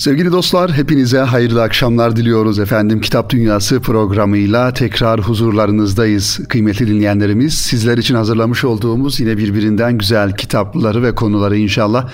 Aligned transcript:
Sevgili 0.00 0.32
dostlar 0.32 0.72
hepinize 0.72 1.18
hayırlı 1.18 1.62
akşamlar 1.62 2.16
diliyoruz 2.16 2.58
efendim. 2.58 3.00
Kitap 3.00 3.30
Dünyası 3.30 3.80
programıyla 3.80 4.72
tekrar 4.72 5.20
huzurlarınızdayız. 5.20 6.40
Kıymetli 6.48 6.86
dinleyenlerimiz 6.86 7.54
sizler 7.54 7.98
için 7.98 8.14
hazırlamış 8.14 8.64
olduğumuz 8.64 9.20
yine 9.20 9.38
birbirinden 9.38 9.98
güzel 9.98 10.32
kitapları 10.32 11.02
ve 11.02 11.14
konuları 11.14 11.56
inşallah 11.56 12.08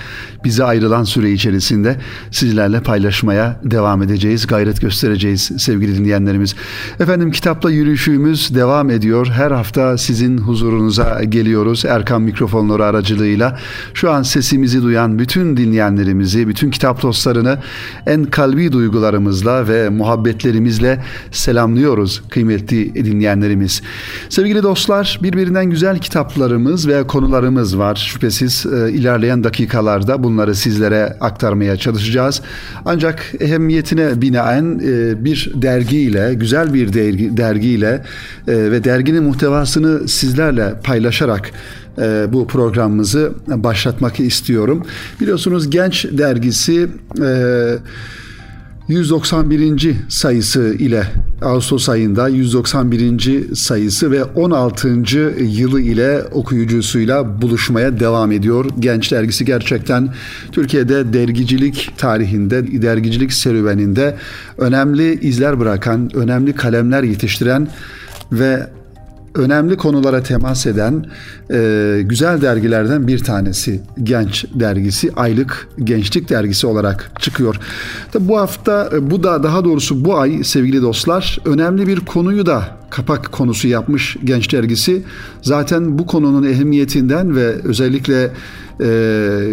bize 0.45 0.64
ayrılan 0.64 1.04
süre 1.04 1.33
içerisinde 1.33 1.96
sizlerle 2.30 2.80
paylaşmaya 2.80 3.60
devam 3.64 4.03
edeceğiz. 4.03 4.46
Gayret 4.46 4.80
göstereceğiz 4.80 5.50
sevgili 5.58 5.98
dinleyenlerimiz. 5.98 6.54
Efendim 7.00 7.30
kitapla 7.30 7.71
yürüyüşümüz 7.71 8.54
devam 8.54 8.90
ediyor. 8.90 9.26
Her 9.26 9.50
hafta 9.50 9.98
sizin 9.98 10.38
huzurunuza 10.38 11.24
geliyoruz. 11.24 11.84
Erkan 11.84 12.22
mikrofonları 12.22 12.84
aracılığıyla 12.84 13.58
şu 13.94 14.10
an 14.10 14.22
sesimizi 14.22 14.82
duyan 14.82 15.18
bütün 15.18 15.56
dinleyenlerimizi, 15.56 16.48
bütün 16.48 16.70
kitap 16.70 17.02
dostlarını 17.02 17.59
en 18.06 18.24
kalbi 18.24 18.73
duygularımızla 18.73 19.69
ve 19.69 19.88
muhabbetlerimizle 19.88 21.05
selamlıyoruz 21.30 22.23
kıymetli 22.30 22.95
dinleyenlerimiz. 22.95 23.83
Sevgili 24.28 24.62
dostlar 24.62 25.19
birbirinden 25.23 25.70
güzel 25.70 25.98
kitaplarımız 25.98 26.88
ve 26.88 27.06
konularımız 27.06 27.78
var. 27.78 27.97
Şüphesiz 27.97 28.66
e, 28.66 28.92
ilerleyen 28.92 29.45
dakikalarda 29.45 30.23
bunları 30.24 30.55
sizlere 30.55 31.16
aktarmaya 31.20 31.77
çalışacağız. 31.77 32.42
Ancak 32.84 33.33
ehemmiyetine 33.41 34.22
binaen 34.22 34.80
e, 34.84 35.24
bir 35.24 35.52
dergiyle, 35.55 36.34
güzel 36.34 36.74
bir 36.74 36.92
dergi, 36.92 37.36
dergiyle 37.36 38.02
e, 38.48 38.52
ve 38.70 38.84
derginin 38.84 39.22
muhtevasını 39.22 40.08
sizlerle 40.08 40.74
paylaşarak 40.84 41.52
e, 41.98 42.27
bu 42.32 42.46
programımızı 42.46 43.32
başlatmak 43.48 44.20
istiyorum. 44.20 44.82
Biliyorsunuz 45.20 45.70
Genç 45.70 46.05
Dergisi 46.05 46.88
e, 47.22 47.78
191. 48.88 49.95
sayısı 50.09 50.74
ile 50.78 51.02
Ağustos 51.42 51.89
ayında 51.89 52.28
191. 52.28 53.55
sayısı 53.55 54.11
ve 54.11 54.24
16. 54.24 54.89
yılı 55.42 55.80
ile 55.80 56.22
okuyucusuyla 56.33 57.42
buluşmaya 57.42 58.00
devam 58.00 58.33
ediyor. 58.33 58.64
Genç 58.80 59.12
dergisi 59.12 59.44
gerçekten 59.44 60.14
Türkiye'de 60.52 61.12
dergicilik 61.12 61.91
tarihinde, 61.97 62.83
dergicilik 62.83 63.33
serüveninde 63.33 64.17
önemli 64.58 65.20
izler 65.20 65.61
bırakan, 65.61 66.11
önemli 66.17 66.52
kalemler 66.52 67.02
yetiştiren 67.02 67.69
ve 68.33 68.67
önemli 69.37 69.77
konulara 69.77 70.23
temas 70.23 70.67
eden 70.67 71.06
e, 71.51 72.01
güzel 72.05 72.42
dergilerden 72.42 73.09
bir 73.09 73.19
tanesi 73.19 73.81
Genç 74.03 74.45
dergisi 74.55 75.12
aylık 75.17 75.69
gençlik 75.84 76.29
dergisi 76.29 76.67
olarak 76.67 77.11
çıkıyor. 77.20 77.57
Tabi 78.12 78.29
bu 78.29 78.39
hafta 78.39 78.91
e, 78.92 79.11
bu 79.11 79.23
da 79.23 79.42
daha 79.42 79.64
doğrusu 79.64 80.05
bu 80.05 80.19
ay 80.19 80.45
sevgili 80.45 80.83
dostlar 80.83 81.39
önemli 81.45 81.87
bir 81.87 82.01
konuyu 82.01 82.47
da 82.47 82.64
kapak 82.91 83.33
konusu 83.33 83.69
yapmış 83.69 84.17
Genç 84.25 84.53
dergisi. 84.53 85.03
Zaten 85.42 85.98
bu 85.98 86.07
konunun 86.07 86.42
ehemmiyetinden 86.42 87.37
ve 87.37 87.47
özellikle 87.64 88.31
e, 88.80 88.88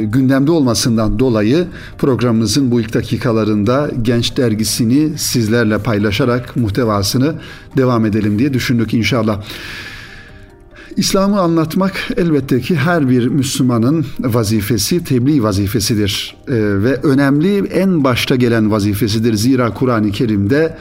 gündemde 0.03 0.51
olmasından 0.51 1.19
dolayı 1.19 1.67
programımızın 1.97 2.71
bu 2.71 2.81
ilk 2.81 2.93
dakikalarında 2.93 3.91
Genç 4.01 4.37
dergisini 4.37 5.17
sizlerle 5.17 5.77
paylaşarak 5.77 6.55
muhtevasını 6.55 7.35
devam 7.77 8.05
edelim 8.05 8.39
diye 8.39 8.53
düşündük 8.53 8.93
inşallah. 8.93 9.41
İslam'ı 10.97 11.39
anlatmak 11.39 12.09
elbette 12.17 12.61
ki 12.61 12.75
her 12.75 13.09
bir 13.09 13.27
Müslümanın 13.27 14.05
vazifesi, 14.19 15.03
tebliğ 15.03 15.43
vazifesidir. 15.43 16.35
Ee, 16.47 16.53
ve 16.55 16.95
önemli 16.95 17.67
en 17.67 18.03
başta 18.03 18.35
gelen 18.35 18.71
vazifesidir. 18.71 19.33
Zira 19.33 19.73
Kur'an-ı 19.73 20.11
Kerim'de 20.11 20.77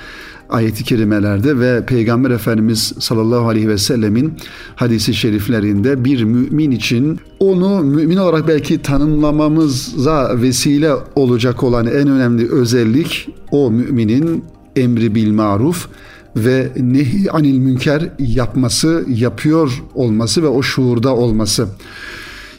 ayeti 0.52 0.84
kerimelerde 0.84 1.58
ve 1.58 1.86
Peygamber 1.86 2.30
Efendimiz 2.30 2.92
sallallahu 2.98 3.48
aleyhi 3.48 3.68
ve 3.68 3.78
sellemin 3.78 4.34
hadisi 4.76 5.14
şeriflerinde 5.14 6.04
bir 6.04 6.24
mümin 6.24 6.70
için 6.70 7.20
onu 7.38 7.82
mümin 7.82 8.16
olarak 8.16 8.48
belki 8.48 8.82
tanımlamamıza 8.82 10.42
vesile 10.42 10.92
olacak 11.14 11.62
olan 11.62 11.86
en 11.86 12.08
önemli 12.08 12.52
özellik 12.52 13.28
o 13.50 13.70
müminin 13.70 14.44
emri 14.76 15.14
bil 15.14 15.32
maruf 15.32 15.88
ve 16.36 16.68
nehi 16.76 17.30
anil 17.30 17.58
münker 17.58 18.08
yapması, 18.18 19.04
yapıyor 19.08 19.82
olması 19.94 20.42
ve 20.42 20.46
o 20.46 20.62
şuurda 20.62 21.16
olması. 21.16 21.68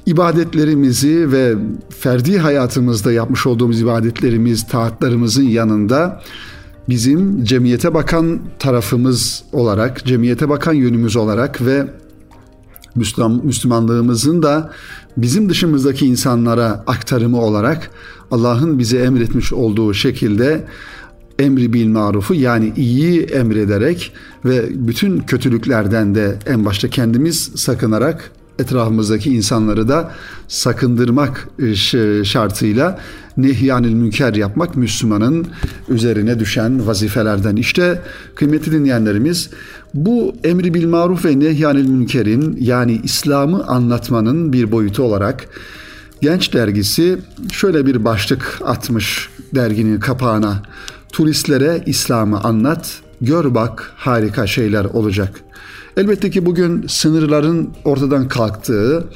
İbadetlerimizi 0.05 1.31
ve 1.31 1.55
ferdi 1.99 2.37
hayatımızda 2.37 3.11
yapmış 3.11 3.47
olduğumuz 3.47 3.81
ibadetlerimiz, 3.81 4.67
taatlarımızın 4.67 5.43
yanında 5.43 6.21
bizim 6.89 7.43
cemiyete 7.43 7.93
bakan 7.93 8.39
tarafımız 8.59 9.43
olarak, 9.51 10.05
cemiyete 10.05 10.49
bakan 10.49 10.73
yönümüz 10.73 11.15
olarak 11.15 11.65
ve 11.65 11.87
Müslüman, 12.95 13.41
Müslümanlığımızın 13.45 14.43
da 14.43 14.71
bizim 15.17 15.49
dışımızdaki 15.49 16.05
insanlara 16.05 16.83
aktarımı 16.87 17.41
olarak 17.41 17.89
Allah'ın 18.31 18.79
bize 18.79 18.97
emretmiş 18.97 19.53
olduğu 19.53 19.93
şekilde 19.93 20.65
emri 21.39 21.73
bil 21.73 21.87
marufu 21.87 22.33
yani 22.33 22.73
iyi 22.77 23.21
emrederek 23.21 24.13
ve 24.45 24.87
bütün 24.87 25.19
kötülüklerden 25.19 26.15
de 26.15 26.39
en 26.45 26.65
başta 26.65 26.89
kendimiz 26.89 27.51
sakınarak 27.55 28.31
etrafımızdaki 28.59 29.35
insanları 29.35 29.87
da 29.87 30.11
sakındırmak 30.47 31.47
e, 31.59 31.75
şartıyla 32.23 32.99
nehyanil 33.37 33.93
münker 33.93 34.33
yapmak 34.33 34.75
Müslümanın 34.75 35.47
üzerine 35.89 36.39
düşen 36.39 36.87
vazifelerden. 36.87 37.55
İşte 37.55 38.01
kıymetli 38.35 38.71
dinleyenlerimiz 38.71 39.49
bu 39.93 40.35
emri 40.43 40.73
bil 40.73 40.87
maruf 40.87 41.25
ve 41.25 41.39
nehyanil 41.39 41.89
münkerin 41.89 42.57
yani 42.59 43.01
İslam'ı 43.03 43.63
anlatmanın 43.67 44.53
bir 44.53 44.71
boyutu 44.71 45.03
olarak 45.03 45.47
Genç 46.23 46.53
dergisi 46.53 47.19
şöyle 47.51 47.85
bir 47.85 48.05
başlık 48.05 48.59
atmış 48.65 49.29
derginin 49.55 49.99
kapağına. 49.99 50.61
Turistlere 51.11 51.83
İslam'ı 51.85 52.39
anlat, 52.39 53.01
gör 53.21 53.55
bak 53.55 53.93
harika 53.95 54.47
şeyler 54.47 54.85
olacak. 54.85 55.43
Elbette 55.97 56.29
ki 56.29 56.45
bugün 56.45 56.87
sınırların 56.87 57.69
ortadan 57.85 58.27
kalktığı 58.27 59.07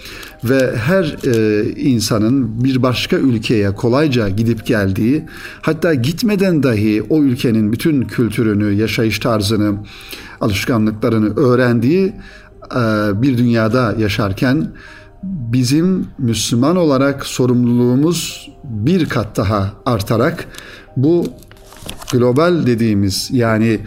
ve 0.43 0.75
her 0.75 1.15
e, 1.25 1.65
insanın 1.75 2.63
bir 2.63 2.83
başka 2.83 3.15
ülkeye 3.17 3.75
kolayca 3.75 4.29
gidip 4.29 4.65
geldiği, 4.65 5.25
hatta 5.61 5.93
gitmeden 5.93 6.63
dahi 6.63 7.03
o 7.09 7.23
ülkenin 7.23 7.73
bütün 7.73 8.01
kültürünü, 8.01 8.73
yaşayış 8.73 9.19
tarzını, 9.19 9.75
alışkanlıklarını 10.41 11.35
öğrendiği 11.35 12.13
e, 12.75 12.81
bir 13.21 13.37
dünyada 13.37 13.95
yaşarken 13.99 14.71
bizim 15.23 16.07
Müslüman 16.17 16.75
olarak 16.75 17.25
sorumluluğumuz 17.25 18.49
bir 18.63 19.09
kat 19.09 19.37
daha 19.37 19.73
artarak 19.85 20.47
bu 20.97 21.25
global 22.11 22.65
dediğimiz 22.65 23.29
yani 23.31 23.79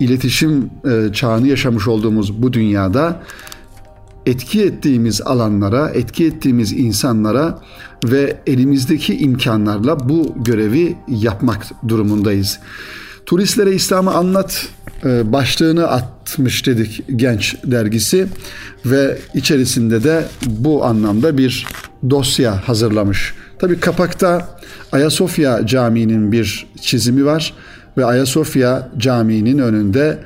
iletişim 0.00 0.70
e, 0.84 1.12
çağını 1.12 1.48
yaşamış 1.48 1.88
olduğumuz 1.88 2.42
bu 2.42 2.52
dünyada 2.52 3.22
etki 4.26 4.62
ettiğimiz 4.62 5.20
alanlara, 5.20 5.90
etki 5.90 6.26
ettiğimiz 6.26 6.72
insanlara 6.72 7.58
ve 8.04 8.36
elimizdeki 8.46 9.18
imkanlarla 9.18 10.08
bu 10.08 10.34
görevi 10.44 10.96
yapmak 11.08 11.66
durumundayız. 11.88 12.58
Turistlere 13.26 13.74
İslam'ı 13.74 14.14
anlat 14.14 14.68
e, 15.04 15.32
başlığını 15.32 15.88
atmış 15.88 16.66
dedik 16.66 17.04
Genç 17.16 17.56
dergisi 17.64 18.26
ve 18.86 19.18
içerisinde 19.34 20.04
de 20.04 20.24
bu 20.46 20.84
anlamda 20.84 21.38
bir 21.38 21.66
dosya 22.10 22.68
hazırlamış. 22.68 23.34
Tabi 23.58 23.80
kapakta 23.80 24.58
Ayasofya 24.92 25.66
Camii'nin 25.66 26.32
bir 26.32 26.66
çizimi 26.80 27.24
var 27.24 27.54
ve 27.96 28.04
Ayasofya 28.04 28.88
Camii'nin 28.98 29.58
önünde 29.58 30.18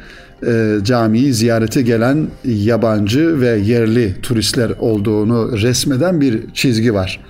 e, 0.47 0.79
camiyi 0.83 1.35
ziyarete 1.35 1.83
gelen 1.83 2.27
yabancı 2.45 3.41
ve 3.41 3.49
yerli 3.59 4.21
turistler 4.23 4.73
olduğunu 4.79 5.63
resmeden 5.63 6.21
bir 6.21 6.53
çizgi 6.55 6.95
var. 6.95 7.21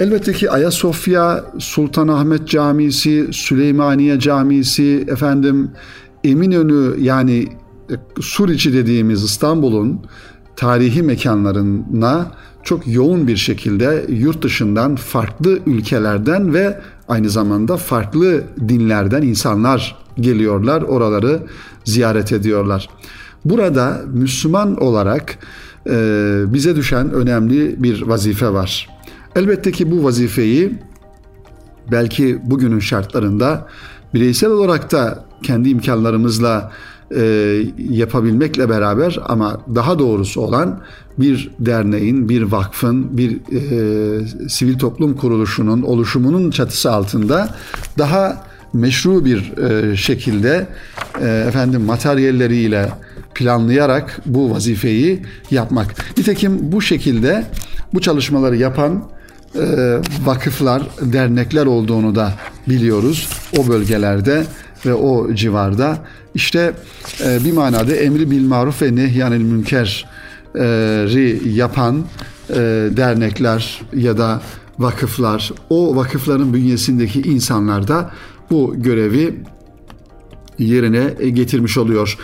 Elbette 0.00 0.32
ki 0.32 0.50
Ayasofya, 0.50 1.44
Sultanahmet 1.58 2.48
Camisi, 2.48 3.28
Süleymaniye 3.32 4.20
Camisi, 4.20 5.04
efendim 5.08 5.70
Eminönü 6.24 7.00
yani 7.00 7.48
e, 7.90 7.94
Suriçi 8.20 8.72
dediğimiz 8.72 9.22
İstanbul'un 9.22 10.00
tarihi 10.56 11.02
mekanlarına 11.02 12.26
çok 12.66 12.86
yoğun 12.86 13.28
bir 13.28 13.36
şekilde 13.36 14.06
yurt 14.08 14.42
dışından, 14.42 14.96
farklı 14.96 15.58
ülkelerden 15.66 16.54
ve 16.54 16.80
aynı 17.08 17.30
zamanda 17.30 17.76
farklı 17.76 18.44
dinlerden 18.68 19.22
insanlar 19.22 19.96
geliyorlar, 20.20 20.82
oraları 20.82 21.40
ziyaret 21.84 22.32
ediyorlar. 22.32 22.88
Burada 23.44 24.00
Müslüman 24.12 24.82
olarak 24.82 25.38
e, 25.90 26.42
bize 26.46 26.76
düşen 26.76 27.12
önemli 27.12 27.82
bir 27.82 28.02
vazife 28.02 28.52
var. 28.52 28.88
Elbette 29.36 29.72
ki 29.72 29.90
bu 29.90 30.04
vazifeyi 30.04 30.78
belki 31.90 32.38
bugünün 32.44 32.80
şartlarında 32.80 33.66
bireysel 34.14 34.50
olarak 34.50 34.92
da 34.92 35.24
kendi 35.42 35.68
imkanlarımızla 35.68 36.72
e, 37.14 37.22
yapabilmekle 37.90 38.68
beraber 38.68 39.18
ama 39.24 39.60
daha 39.74 39.98
doğrusu 39.98 40.40
olan 40.40 40.80
bir 41.18 41.50
derneğin, 41.58 42.28
bir 42.28 42.42
vakfın, 42.42 43.16
bir 43.16 43.30
e, 43.30 44.48
sivil 44.48 44.78
toplum 44.78 45.16
kuruluşunun 45.16 45.82
oluşumunun 45.82 46.50
çatısı 46.50 46.92
altında 46.92 47.54
daha 47.98 48.46
meşru 48.72 49.24
bir 49.24 49.58
e, 49.58 49.96
şekilde 49.96 50.66
e, 51.20 51.28
efendim 51.48 51.82
materyalleriyle 51.82 52.88
planlayarak 53.34 54.20
bu 54.26 54.50
vazifeyi 54.50 55.22
yapmak. 55.50 56.18
Nitekim 56.18 56.58
bu 56.72 56.82
şekilde 56.82 57.46
bu 57.94 58.00
çalışmaları 58.00 58.56
yapan 58.56 59.04
e, 59.54 59.98
vakıflar, 60.24 60.82
dernekler 61.00 61.66
olduğunu 61.66 62.14
da 62.14 62.32
biliyoruz 62.68 63.28
o 63.58 63.68
bölgelerde 63.68 64.44
ve 64.86 64.94
o 64.94 65.34
civarda. 65.34 65.98
İşte 66.36 66.74
e, 67.24 67.44
bir 67.44 67.52
manada 67.52 67.94
emri 67.94 68.30
bil 68.30 68.46
maruf 68.46 68.82
ve 68.82 68.96
nehyanil 68.96 69.40
münker'i 69.40 71.48
yapan 71.48 72.04
e, 72.50 72.54
dernekler 72.96 73.80
ya 73.94 74.18
da 74.18 74.42
vakıflar, 74.78 75.52
o 75.70 75.96
vakıfların 75.96 76.54
bünyesindeki 76.54 77.22
insanlar 77.22 77.88
da 77.88 78.10
bu 78.50 78.74
görevi 78.76 79.42
yerine 80.58 81.30
getirmiş 81.30 81.78
oluyor. 81.78 82.18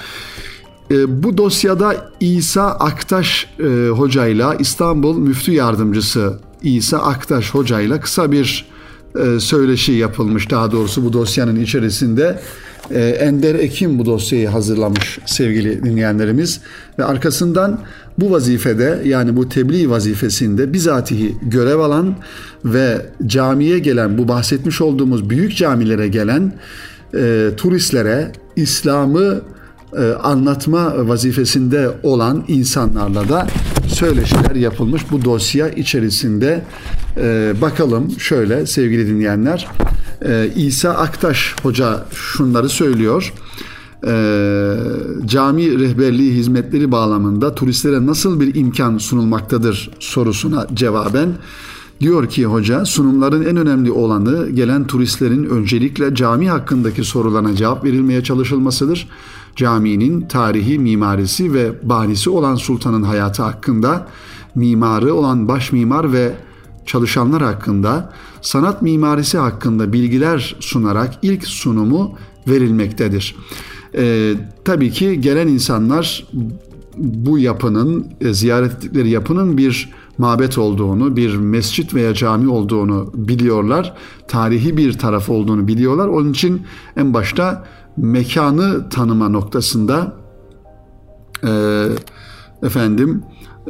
E, 0.91 1.23
bu 1.23 1.38
dosyada 1.38 2.11
İsa 2.20 2.70
Aktaş 2.70 3.47
e, 3.58 3.88
hocayla 3.88 4.55
İstanbul 4.55 5.19
Müftü 5.19 5.53
Yardımcısı 5.53 6.38
İsa 6.62 6.99
Aktaş 6.99 7.55
hocayla 7.55 8.00
kısa 8.00 8.32
bir 8.32 8.67
e, 9.20 9.41
söyleşi 9.41 9.93
yapılmış. 9.93 10.50
Daha 10.50 10.73
doğrusu 10.73 11.05
bu 11.05 11.12
dosyanın 11.12 11.61
içerisinde 11.61 12.41
Ender 12.94 13.55
Ekim 13.55 13.99
bu 13.99 14.06
dosyayı 14.06 14.49
hazırlamış 14.49 15.19
sevgili 15.26 15.84
dinleyenlerimiz 15.84 16.61
ve 16.99 17.05
arkasından 17.05 17.81
bu 18.19 18.31
vazifede 18.31 19.02
yani 19.05 19.37
bu 19.37 19.49
tebliğ 19.49 19.90
vazifesinde 19.90 20.73
bizatihi 20.73 21.34
görev 21.43 21.79
alan 21.79 22.14
ve 22.64 23.06
camiye 23.26 23.79
gelen 23.79 24.19
bu 24.19 24.29
bahsetmiş 24.29 24.81
olduğumuz 24.81 25.31
büyük 25.31 25.56
camilere 25.56 26.08
gelen 26.08 26.52
e, 27.14 27.50
turistlere 27.56 28.32
İslam'ı 28.56 29.43
e, 29.99 30.12
anlatma 30.12 31.08
vazifesinde 31.08 31.88
olan 32.02 32.44
insanlarla 32.49 33.29
da 33.29 33.46
söyleşiler 33.87 34.55
yapılmış 34.55 35.02
bu 35.11 35.25
dosya 35.25 35.69
içerisinde. 35.69 36.62
E, 37.17 37.52
bakalım 37.61 38.20
şöyle 38.20 38.67
sevgili 38.67 39.06
dinleyenler. 39.06 39.69
E, 40.25 40.51
İsa 40.57 40.91
Aktaş 40.91 41.55
Hoca 41.63 42.05
şunları 42.15 42.69
söylüyor. 42.69 43.33
E, 44.07 44.15
cami 45.27 45.79
rehberliği 45.79 46.33
hizmetleri 46.33 46.93
bağlamında 46.93 47.55
turistlere 47.55 48.07
nasıl 48.07 48.41
bir 48.41 48.55
imkan 48.55 48.99
sunulmaktadır 48.99 49.91
sorusuna 49.99 50.67
cevaben 50.75 51.29
Diyor 52.03 52.29
ki 52.29 52.47
hoca 52.47 52.85
sunumların 52.85 53.45
en 53.45 53.57
önemli 53.57 53.93
olanı 53.93 54.51
gelen 54.51 54.87
turistlerin 54.87 55.45
öncelikle 55.45 56.15
cami 56.15 56.51
hakkındaki 56.51 57.05
sorularına 57.05 57.57
cevap 57.57 57.85
verilmeye 57.85 58.25
çalışılmasıdır. 58.25 59.09
Caminin 59.57 60.21
tarihi, 60.21 60.79
mimarisi 60.79 61.55
ve 61.55 61.73
banisi 61.83 62.31
olan 62.31 62.55
sultanın 62.55 63.03
hayatı 63.03 63.43
hakkında, 63.43 64.07
mimarı 64.55 65.15
olan 65.15 65.49
baş 65.49 65.73
mimar 65.73 66.13
ve 66.13 66.35
çalışanlar 66.87 67.43
hakkında, 67.43 68.13
sanat 68.43 68.83
mimarisi 68.83 69.39
hakkında 69.39 69.93
bilgiler 69.93 70.56
sunarak 70.61 71.19
ilk 71.23 71.47
sunumu 71.47 72.15
verilmektedir. 72.49 73.37
Ee, 73.94 74.35
tabii 74.65 74.91
ki 74.91 75.21
gelen 75.21 75.49
insanlar 75.49 76.27
bu 76.97 77.39
yapının, 77.39 78.06
e, 78.21 78.35
ziyaret 78.35 78.73
ettikleri 78.73 79.11
yapının 79.11 79.59
bir 79.59 79.93
mabet 80.19 80.59
olduğunu, 80.59 81.17
bir 81.17 81.37
mescit 81.37 81.94
veya 81.94 82.15
cami 82.15 82.49
olduğunu 82.49 83.11
biliyorlar. 83.15 83.94
Tarihi 84.29 84.77
bir 84.77 84.93
taraf 84.99 85.31
olduğunu 85.31 85.69
biliyorlar. 85.69 86.09
Onun 86.09 86.31
için 86.33 86.62
en 86.97 87.15
başta 87.15 87.65
mekanı 87.97 88.89
tanıma 88.89 89.29
noktasında 89.29 90.17
e, 91.44 91.85
efendim 92.62 93.23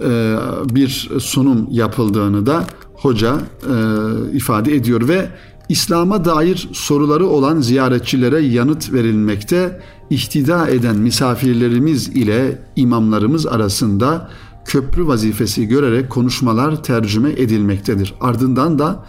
e, 0.02 0.36
bir 0.74 1.10
sunum 1.18 1.66
yapıldığını 1.70 2.46
da 2.46 2.64
hoca 3.02 3.38
e, 3.62 4.36
ifade 4.36 4.74
ediyor 4.74 5.08
ve 5.08 5.28
İslam'a 5.68 6.24
dair 6.24 6.68
soruları 6.72 7.26
olan 7.26 7.60
ziyaretçilere 7.60 8.40
yanıt 8.40 8.92
verilmekte, 8.92 9.80
ihtida 10.10 10.68
eden 10.68 10.96
misafirlerimiz 10.96 12.08
ile 12.08 12.58
imamlarımız 12.76 13.46
arasında 13.46 14.30
köprü 14.64 15.06
vazifesi 15.06 15.68
görerek 15.68 16.10
konuşmalar 16.10 16.82
tercüme 16.82 17.30
edilmektedir. 17.30 18.14
Ardından 18.20 18.78
da 18.78 19.04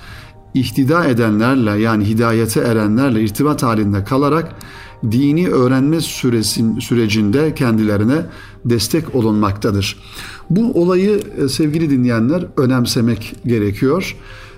ihtida 0.54 1.06
edenlerle 1.06 1.72
yani 1.81 2.06
hidayete 2.06 2.60
erenlerle 2.60 3.22
irtibat 3.22 3.63
halinde 3.63 4.04
kalarak 4.04 4.56
dini 5.12 5.50
öğrenme 5.50 6.01
süresin, 6.01 6.80
sürecinde 6.80 7.56
kendilerine 7.56 8.25
destek 8.65 9.15
olunmaktadır. 9.15 9.98
Bu 10.50 10.71
olayı 10.81 11.19
e, 11.38 11.48
sevgili 11.48 11.89
dinleyenler 11.89 12.48
önemsemek 12.57 13.36
gerekiyor. 13.45 14.15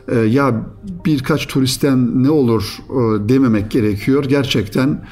E, 0.08 0.20
ya 0.20 0.66
birkaç 1.06 1.48
turistten 1.48 2.24
ne 2.24 2.30
olur 2.30 2.78
e, 2.90 3.30
dememek 3.30 3.72
gerekiyor. 3.72 4.26
Gerçekten 4.26 5.06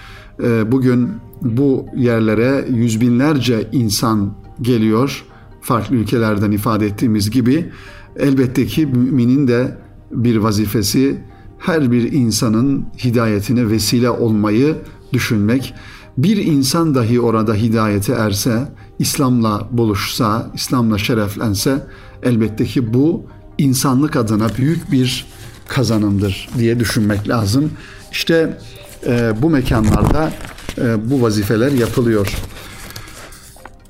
bugün 0.65 1.09
bu 1.41 1.85
yerlere 1.95 2.65
yüz 2.69 3.01
binlerce 3.01 3.69
insan 3.71 4.33
geliyor 4.61 5.25
farklı 5.61 5.95
ülkelerden 5.95 6.51
ifade 6.51 6.85
ettiğimiz 6.85 7.31
gibi 7.31 7.71
elbette 8.15 8.65
ki 8.65 8.85
müminin 8.85 9.47
de 9.47 9.77
bir 10.11 10.37
vazifesi 10.37 11.17
her 11.59 11.91
bir 11.91 12.11
insanın 12.11 12.85
hidayetine 13.03 13.69
vesile 13.69 14.09
olmayı 14.09 14.75
düşünmek. 15.13 15.73
Bir 16.17 16.37
insan 16.37 16.95
dahi 16.95 17.19
orada 17.19 17.55
hidayete 17.55 18.13
erse, 18.13 18.67
İslam'la 18.99 19.67
buluşsa, 19.71 20.51
İslam'la 20.53 20.97
şereflense 20.97 21.87
elbette 22.23 22.65
ki 22.65 22.93
bu 22.93 23.25
insanlık 23.57 24.15
adına 24.15 24.47
büyük 24.57 24.91
bir 24.91 25.25
kazanımdır 25.67 26.49
diye 26.57 26.79
düşünmek 26.79 27.29
lazım. 27.29 27.71
İşte 28.11 28.57
e, 29.05 29.33
bu 29.41 29.49
mekanlarda 29.49 30.33
e, 30.77 31.09
bu 31.11 31.21
vazifeler 31.21 31.71
yapılıyor. 31.71 32.33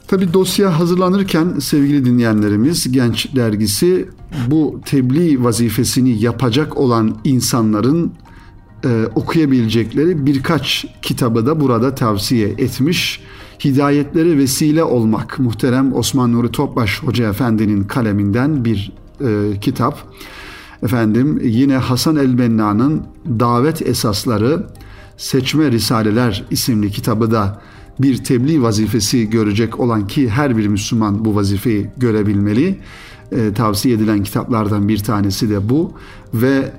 Tabi 0.08 0.34
dosya 0.34 0.80
hazırlanırken 0.80 1.60
sevgili 1.60 2.06
dinleyenlerimiz 2.06 2.92
Genç 2.92 3.36
Dergisi 3.36 4.10
bu 4.48 4.82
tebliğ 4.86 5.44
vazifesini 5.44 6.24
yapacak 6.24 6.78
olan 6.78 7.18
insanların 7.24 8.14
e, 8.86 9.06
okuyabilecekleri 9.16 10.26
birkaç 10.26 10.86
kitabı 11.02 11.46
da 11.46 11.60
burada 11.62 11.96
tavsiye 11.96 12.48
etmiş. 12.48 13.22
Hidayetlere 13.60 14.38
vesile 14.38 14.84
olmak 14.84 15.40
muhterem 15.40 15.96
Osman 15.96 16.34
Nuri 16.34 16.52
Topbaş 16.52 17.04
Hoca 17.04 17.30
Efendi'nin 17.30 17.84
kaleminden 17.84 18.66
bir 18.66 18.92
e, 19.22 19.60
kitap. 19.60 19.98
Efendim 20.84 21.42
yine 21.44 21.78
Hasan 21.78 22.16
el-Benna'nın 22.16 23.04
Davet 23.40 23.82
Esasları 23.82 24.68
Seçme 25.18 25.72
Risaleler 25.72 26.46
isimli 26.52 26.92
kitabı 26.92 27.32
da 27.32 27.62
bir 28.00 28.24
tebliğ 28.24 28.62
vazifesi 28.62 29.30
görecek 29.30 29.80
olan 29.80 30.08
ki 30.08 30.30
her 30.30 30.58
bir 30.58 30.68
Müslüman 30.68 31.26
bu 31.26 31.36
vazifeyi 31.36 31.90
görebilmeli. 31.98 32.80
E, 33.32 33.54
tavsiye 33.54 33.96
edilen 33.96 34.24
kitaplardan 34.24 34.88
bir 34.88 34.98
tanesi 34.98 35.50
de 35.50 35.70
bu 35.70 35.94
ve 36.34 36.72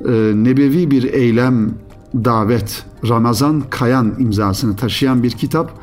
e, 0.00 0.12
nebevi 0.34 0.90
bir 0.90 1.02
eylem 1.12 1.74
davet 2.14 2.84
Ramazan 3.08 3.62
Kayan 3.70 4.14
imzasını 4.18 4.76
taşıyan 4.76 5.22
bir 5.22 5.30
kitap. 5.30 5.80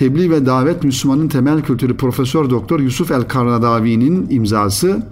Tebliğ 0.00 0.30
ve 0.30 0.46
davet 0.46 0.84
Müslümanın 0.84 1.28
temel 1.28 1.62
kültürü 1.62 1.96
Profesör 1.96 2.50
Doktor 2.50 2.80
Yusuf 2.80 3.10
El 3.10 3.22
Karnadavi'nin 3.22 4.26
imzası 4.30 5.06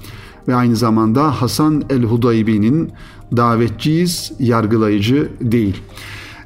ve 0.48 0.54
aynı 0.54 0.76
zamanda 0.76 1.42
Hasan 1.42 1.84
El 1.90 2.02
Hudaybi'nin 2.02 2.92
davetçiyiz, 3.36 4.32
yargılayıcı 4.38 5.28
değil. 5.40 5.82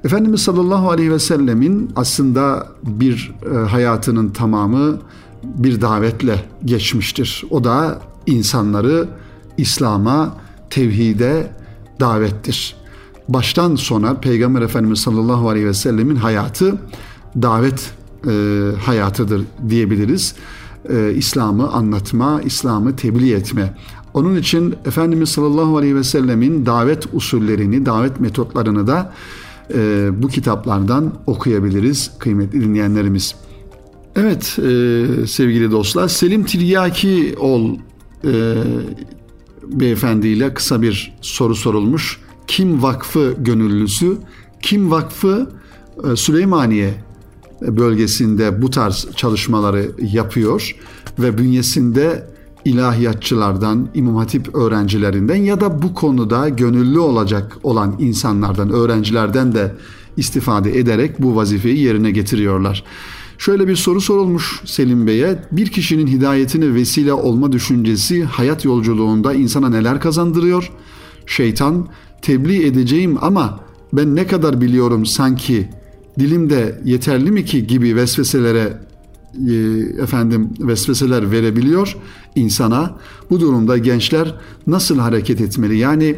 Efendimiz 0.04 0.42
sallallahu 0.42 0.90
aleyhi 0.90 1.10
ve 1.12 1.18
sellemin 1.18 1.90
aslında 1.96 2.66
bir 2.82 3.34
e, 3.52 3.56
hayatının 3.56 4.28
tamamı 4.28 4.98
bir 5.42 5.80
davetle 5.80 6.44
geçmiştir. 6.64 7.44
O 7.50 7.64
da 7.64 8.00
insanları 8.26 9.08
İslam'a, 9.56 10.34
tevhide 10.70 11.52
davettir. 12.00 12.76
Baştan 13.28 13.76
sona 13.76 14.14
Peygamber 14.14 14.62
Efendimiz 14.62 15.00
sallallahu 15.00 15.48
aleyhi 15.48 15.66
ve 15.66 15.74
sellemin 15.74 16.16
hayatı 16.16 16.74
davet 17.42 18.01
hayatıdır 18.80 19.42
diyebiliriz. 19.68 20.34
E, 20.88 21.14
İslam'ı 21.14 21.68
anlatma, 21.68 22.40
İslam'ı 22.42 22.96
tebliğ 22.96 23.32
etme 23.32 23.74
Onun 24.14 24.36
için 24.36 24.74
Efendimiz 24.84 25.28
sallallahu 25.28 25.76
aleyhi 25.76 25.96
ve 25.96 26.04
sellemin 26.04 26.66
davet 26.66 27.06
usullerini, 27.12 27.86
davet 27.86 28.20
metotlarını 28.20 28.86
da 28.86 29.12
e, 29.74 30.10
bu 30.22 30.28
kitaplardan 30.28 31.12
okuyabiliriz 31.26 32.10
kıymetli 32.18 32.60
dinleyenlerimiz. 32.60 33.34
Evet 34.16 34.58
e, 34.58 35.26
sevgili 35.26 35.70
dostlar 35.70 36.08
Selim 36.08 36.44
Tiryaki 36.44 37.34
ol 37.38 37.76
e, 38.24 38.54
beyefendiyle 39.66 40.54
kısa 40.54 40.82
bir 40.82 41.14
soru 41.20 41.54
sorulmuş. 41.54 42.20
Kim 42.46 42.82
Vakfı 42.82 43.34
gönüllüsü? 43.38 44.16
Kim 44.62 44.90
Vakfı 44.90 45.50
e, 46.12 46.16
Süleymaniye 46.16 46.94
bölgesinde 47.68 48.62
bu 48.62 48.70
tarz 48.70 49.08
çalışmaları 49.16 49.90
yapıyor 49.98 50.76
ve 51.18 51.38
bünyesinde 51.38 52.26
ilahiyatçılardan, 52.64 53.88
İmam 53.94 54.16
Hatip 54.16 54.54
öğrencilerinden 54.54 55.36
ya 55.36 55.60
da 55.60 55.82
bu 55.82 55.94
konuda 55.94 56.48
gönüllü 56.48 56.98
olacak 56.98 57.58
olan 57.62 57.96
insanlardan, 57.98 58.70
öğrencilerden 58.70 59.52
de 59.52 59.74
istifade 60.16 60.78
ederek 60.78 61.22
bu 61.22 61.36
vazifeyi 61.36 61.78
yerine 61.78 62.10
getiriyorlar. 62.10 62.84
Şöyle 63.38 63.68
bir 63.68 63.76
soru 63.76 64.00
sorulmuş 64.00 64.60
Selim 64.64 65.06
Bey'e. 65.06 65.38
Bir 65.52 65.66
kişinin 65.66 66.06
hidayetine 66.06 66.74
vesile 66.74 67.12
olma 67.12 67.52
düşüncesi 67.52 68.24
hayat 68.24 68.64
yolculuğunda 68.64 69.34
insana 69.34 69.68
neler 69.68 70.00
kazandırıyor? 70.00 70.70
Şeytan 71.26 71.88
tebliğ 72.22 72.66
edeceğim 72.66 73.18
ama 73.20 73.60
ben 73.92 74.16
ne 74.16 74.26
kadar 74.26 74.60
biliyorum 74.60 75.06
sanki 75.06 75.68
dilimde 76.18 76.80
yeterli 76.84 77.30
mi 77.30 77.44
ki 77.44 77.66
gibi 77.66 77.96
vesveselere 77.96 78.72
e, 79.48 79.54
efendim 80.02 80.50
vesveseler 80.60 81.30
verebiliyor 81.30 81.96
insana. 82.34 82.96
Bu 83.30 83.40
durumda 83.40 83.78
gençler 83.78 84.34
nasıl 84.66 84.98
hareket 84.98 85.40
etmeli? 85.40 85.76
Yani 85.78 86.16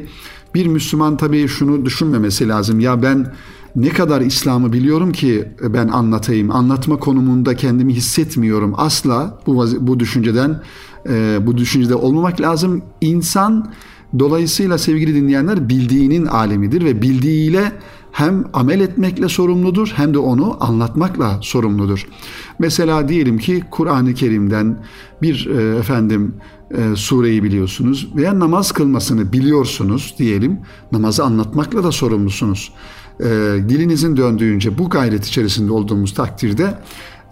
bir 0.54 0.66
Müslüman 0.66 1.16
tabii 1.16 1.48
şunu 1.48 1.84
düşünmemesi 1.84 2.48
lazım. 2.48 2.80
Ya 2.80 3.02
ben 3.02 3.32
ne 3.76 3.88
kadar 3.88 4.20
İslam'ı 4.20 4.72
biliyorum 4.72 5.12
ki 5.12 5.48
ben 5.62 5.88
anlatayım. 5.88 6.50
Anlatma 6.50 6.96
konumunda 6.96 7.56
kendimi 7.56 7.94
hissetmiyorum. 7.94 8.74
Asla 8.76 9.40
bu 9.46 9.66
bu 9.80 10.00
düşünceden 10.00 10.62
e, 11.08 11.38
bu 11.46 11.56
düşüncede 11.56 11.94
olmamak 11.94 12.40
lazım. 12.40 12.82
İnsan 13.00 13.72
dolayısıyla 14.18 14.78
sevgili 14.78 15.14
dinleyenler 15.14 15.68
bildiğinin 15.68 16.26
alemidir 16.26 16.84
ve 16.84 17.02
bildiğiyle 17.02 17.72
hem 18.14 18.44
amel 18.52 18.80
etmekle 18.80 19.28
sorumludur 19.28 19.92
hem 19.96 20.14
de 20.14 20.18
onu 20.18 20.56
anlatmakla 20.60 21.38
sorumludur. 21.42 22.06
Mesela 22.58 23.08
diyelim 23.08 23.38
ki 23.38 23.62
Kur'an-ı 23.70 24.14
Kerim'den 24.14 24.84
bir 25.22 25.46
e, 25.46 25.78
efendim 25.78 26.34
e, 26.70 26.96
sureyi 26.96 27.42
biliyorsunuz 27.42 28.08
veya 28.16 28.38
namaz 28.38 28.72
kılmasını 28.72 29.32
biliyorsunuz 29.32 30.14
diyelim. 30.18 30.58
Namazı 30.92 31.24
anlatmakla 31.24 31.84
da 31.84 31.92
sorumlusunuz. 31.92 32.72
E, 33.20 33.24
dilinizin 33.68 34.16
döndüğünce 34.16 34.78
bu 34.78 34.90
gayret 34.90 35.26
içerisinde 35.26 35.72
olduğumuz 35.72 36.14
takdirde 36.14 36.78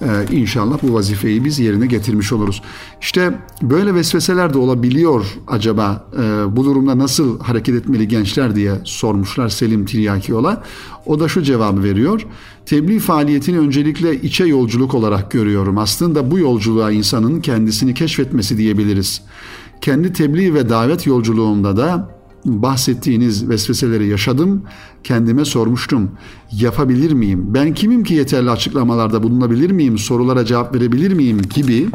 ee, 0.03 0.37
inşallah 0.37 0.79
bu 0.83 0.95
vazifeyi 0.95 1.45
biz 1.45 1.59
yerine 1.59 1.87
getirmiş 1.87 2.33
oluruz. 2.33 2.63
İşte 3.01 3.39
böyle 3.63 3.95
vesveseler 3.95 4.55
de 4.55 4.59
olabiliyor 4.59 5.27
acaba 5.49 6.09
e, 6.19 6.57
bu 6.57 6.65
durumda 6.65 6.99
nasıl 6.99 7.41
hareket 7.41 7.75
etmeli 7.75 8.09
gençler 8.09 8.57
diye 8.57 8.73
sormuşlar 8.85 9.49
Selim 9.49 9.85
Tiryakioğlu'na. 9.85 10.63
O 11.07 11.21
da 11.21 11.29
şu 11.29 11.43
cevabı 11.43 11.83
veriyor. 11.83 12.27
Tebliğ 12.67 12.99
faaliyetini 12.99 13.59
öncelikle 13.59 14.21
içe 14.21 14.45
yolculuk 14.45 14.95
olarak 14.95 15.31
görüyorum. 15.31 15.79
Aslında 15.79 16.31
bu 16.31 16.39
yolculuğa 16.39 16.91
insanın 16.91 17.41
kendisini 17.41 17.95
keşfetmesi 17.95 18.59
diyebiliriz. 18.59 19.23
Kendi 19.81 20.13
tebliğ 20.13 20.55
ve 20.55 20.69
davet 20.69 21.07
yolculuğumda 21.07 21.77
da 21.77 22.09
bahsettiğiniz 22.45 23.49
vesveseleri 23.49 24.07
yaşadım. 24.07 24.63
Kendime 25.05 25.45
sormuştum. 25.45 26.11
Yapabilir 26.53 27.13
miyim? 27.13 27.45
Ben 27.55 27.75
kimim 27.75 28.05
ki 28.05 28.15
yeterli 28.15 28.51
açıklamalarda 28.51 29.23
bulunabilir 29.23 29.71
miyim? 29.71 29.99
Sorulara 29.99 30.45
cevap 30.45 30.75
verebilir 30.75 31.13
miyim? 31.13 31.43
gibi. 31.55 31.89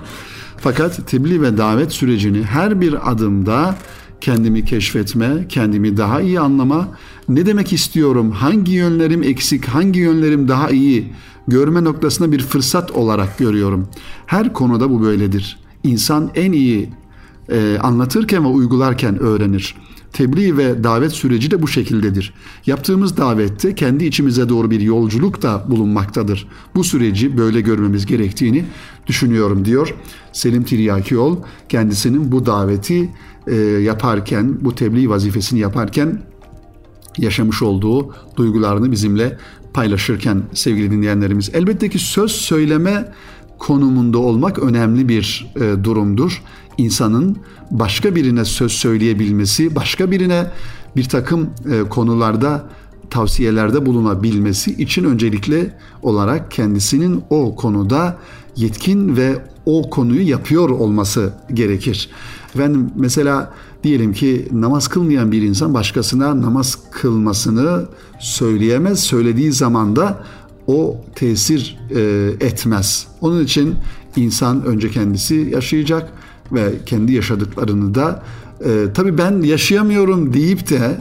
Fakat 0.58 1.08
tebliğ 1.08 1.42
ve 1.42 1.58
davet 1.58 1.92
sürecini 1.92 2.44
her 2.44 2.82
bir 2.82 3.12
adımda 3.12 3.76
kendimi 4.22 4.66
keşfetme, 4.66 5.46
kendimi 5.50 5.98
daha 5.98 6.22
iyi 6.22 6.40
anlama, 6.40 6.88
ne 7.30 7.46
demek 7.46 7.74
istiyorum, 7.74 8.32
hangi 8.32 8.72
yönlerim 8.72 9.24
eksik, 9.24 9.66
hangi 9.66 10.00
yönlerim 10.00 10.48
daha 10.48 10.70
iyi 10.70 11.14
görme 11.48 11.84
noktasında 11.84 12.32
bir 12.32 12.40
fırsat 12.40 12.92
olarak 12.92 13.38
görüyorum. 13.38 13.88
Her 14.26 14.54
konuda 14.54 14.90
bu 14.90 15.02
böyledir. 15.02 15.60
İnsan 15.84 16.32
en 16.36 16.52
iyi 16.52 16.90
e, 17.50 17.78
anlatırken 17.82 18.44
ve 18.44 18.48
uygularken 18.48 19.20
öğrenir. 19.20 19.76
Tebliğ 20.14 20.58
ve 20.58 20.84
davet 20.84 21.12
süreci 21.12 21.52
de 21.52 21.62
bu 21.62 21.68
şekildedir. 21.68 22.34
Yaptığımız 22.66 23.18
davette 23.18 23.76
kendi 23.76 24.06
içimize 24.06 24.50
doğru 24.50 24.72
bir 24.72 24.82
yolculuk 24.82 25.42
da 25.42 25.64
bulunmaktadır. 25.68 26.48
Bu 26.76 26.84
süreci 26.84 27.38
böyle 27.38 27.62
görmemiz 27.62 28.06
gerektiğini 28.06 28.66
düşünüyorum 29.08 29.66
diyor 29.66 29.96
Selim 30.34 30.64
Tiryakioğlu. 30.64 31.40
Kendisinin 31.70 32.32
bu 32.32 32.46
daveti 32.46 33.10
e, 33.48 33.56
yaparken, 33.56 34.58
bu 34.62 34.76
tebliğ 34.76 35.10
vazifesini 35.10 35.60
yaparken 35.60 36.22
yaşamış 37.18 37.62
olduğu 37.62 38.14
duygularını 38.36 38.92
bizimle 38.92 39.38
paylaşırken 39.74 40.42
sevgili 40.54 40.92
dinleyenlerimiz. 40.92 41.50
Elbette 41.54 41.90
ki 41.90 42.00
söz 42.00 42.32
söyleme 42.32 43.14
konumunda 43.60 44.18
olmak 44.18 44.60
önemli 44.60 45.10
bir 45.10 45.52
e, 45.56 45.84
durumdur. 45.84 46.42
İnsanın 46.78 47.38
başka 47.72 48.16
birine 48.16 48.46
söz 48.46 48.72
söyleyebilmesi, 48.72 49.76
başka 49.76 50.12
birine 50.12 50.52
bir 50.96 51.10
takım 51.10 51.50
e, 51.72 51.90
konularda 51.90 52.70
tavsiyelerde 53.10 53.86
bulunabilmesi 53.86 54.72
için 54.72 55.04
öncelikle 55.04 55.74
olarak 56.02 56.52
kendisinin 56.52 57.24
o 57.30 57.56
konuda 57.56 58.18
yetkin 58.56 59.18
ve 59.18 59.42
o 59.66 59.90
konuyu 59.90 60.30
yapıyor 60.30 60.70
olması 60.70 61.34
gerekir. 61.54 62.10
Ben 62.58 62.92
mesela 62.96 63.54
diyelim 63.84 64.14
ki 64.14 64.48
namaz 64.52 64.88
kılmayan 64.88 65.32
bir 65.32 65.42
insan 65.42 65.74
başkasına 65.74 66.42
namaz 66.42 66.78
kılmasını 66.92 67.86
söyleyemez. 68.20 69.00
Söylediği 69.00 69.52
zaman 69.52 69.96
da 69.96 70.24
o 70.68 70.98
tesir 71.16 71.80
e, 71.96 72.02
etmez. 72.46 73.08
Onun 73.22 73.44
için 73.44 73.76
insan 74.16 74.66
önce 74.66 74.92
kendisi 74.92 75.36
yaşayacak 75.36 76.14
ve 76.52 76.74
kendi 76.86 77.14
yaşadıklarını 77.14 77.96
da 77.96 78.24
e, 78.66 78.94
tabii 78.94 79.18
ben 79.18 79.42
yaşayamıyorum 79.42 80.34
deyip 80.34 80.70
de 80.70 80.98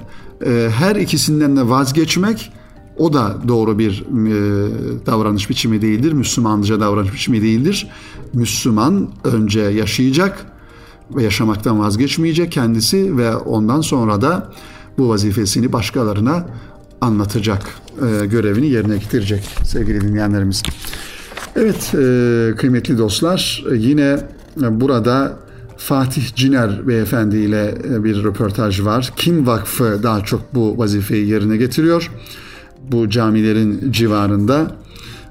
e, 0.47 0.69
her 0.79 0.97
ikisinden 0.97 1.57
de 1.57 1.69
vazgeçmek 1.69 2.53
o 2.97 3.13
da 3.13 3.37
doğru 3.49 3.79
bir 3.79 4.01
e, 4.01 5.07
davranış 5.07 5.51
biçimi 5.51 5.83
değildir. 5.83 6.13
Müslümanca 6.13 6.81
davranış 6.81 7.13
biçimi 7.13 7.43
değildir. 7.43 7.89
Müslüman 8.33 9.09
önce 9.25 9.61
yaşayacak 9.61 10.47
ve 11.17 11.23
yaşamaktan 11.23 11.79
vazgeçmeyecek 11.79 12.53
kendisi 12.53 13.17
ve 13.17 13.37
ondan 13.37 13.81
sonra 13.81 14.21
da 14.21 14.53
bu 14.99 15.09
vazifesini 15.09 15.73
başkalarına 15.73 16.47
anlatacak, 17.01 17.63
e, 18.23 18.27
görevini 18.27 18.67
yerine 18.67 18.97
getirecek 18.97 19.45
sevgili 19.65 20.01
dinleyenlerimiz. 20.01 20.63
Evet 21.57 21.95
e, 21.95 22.55
kıymetli 22.57 22.99
dostlar 22.99 23.65
yine 23.73 24.19
burada 24.57 25.39
Fatih 25.77 26.35
Ciner 26.35 26.89
beyefendi 26.89 27.37
ile 27.37 27.75
e, 27.91 28.05
bir 28.05 28.25
röportaj 28.25 28.85
var. 28.85 29.13
Kim 29.17 29.47
Vakfı 29.47 30.01
daha 30.03 30.25
çok 30.25 30.55
bu 30.55 30.79
vazifeyi 30.79 31.29
yerine 31.29 31.57
getiriyor. 31.57 32.11
Bu 32.93 33.11
camilerin 33.11 33.93
civarında 33.93 34.77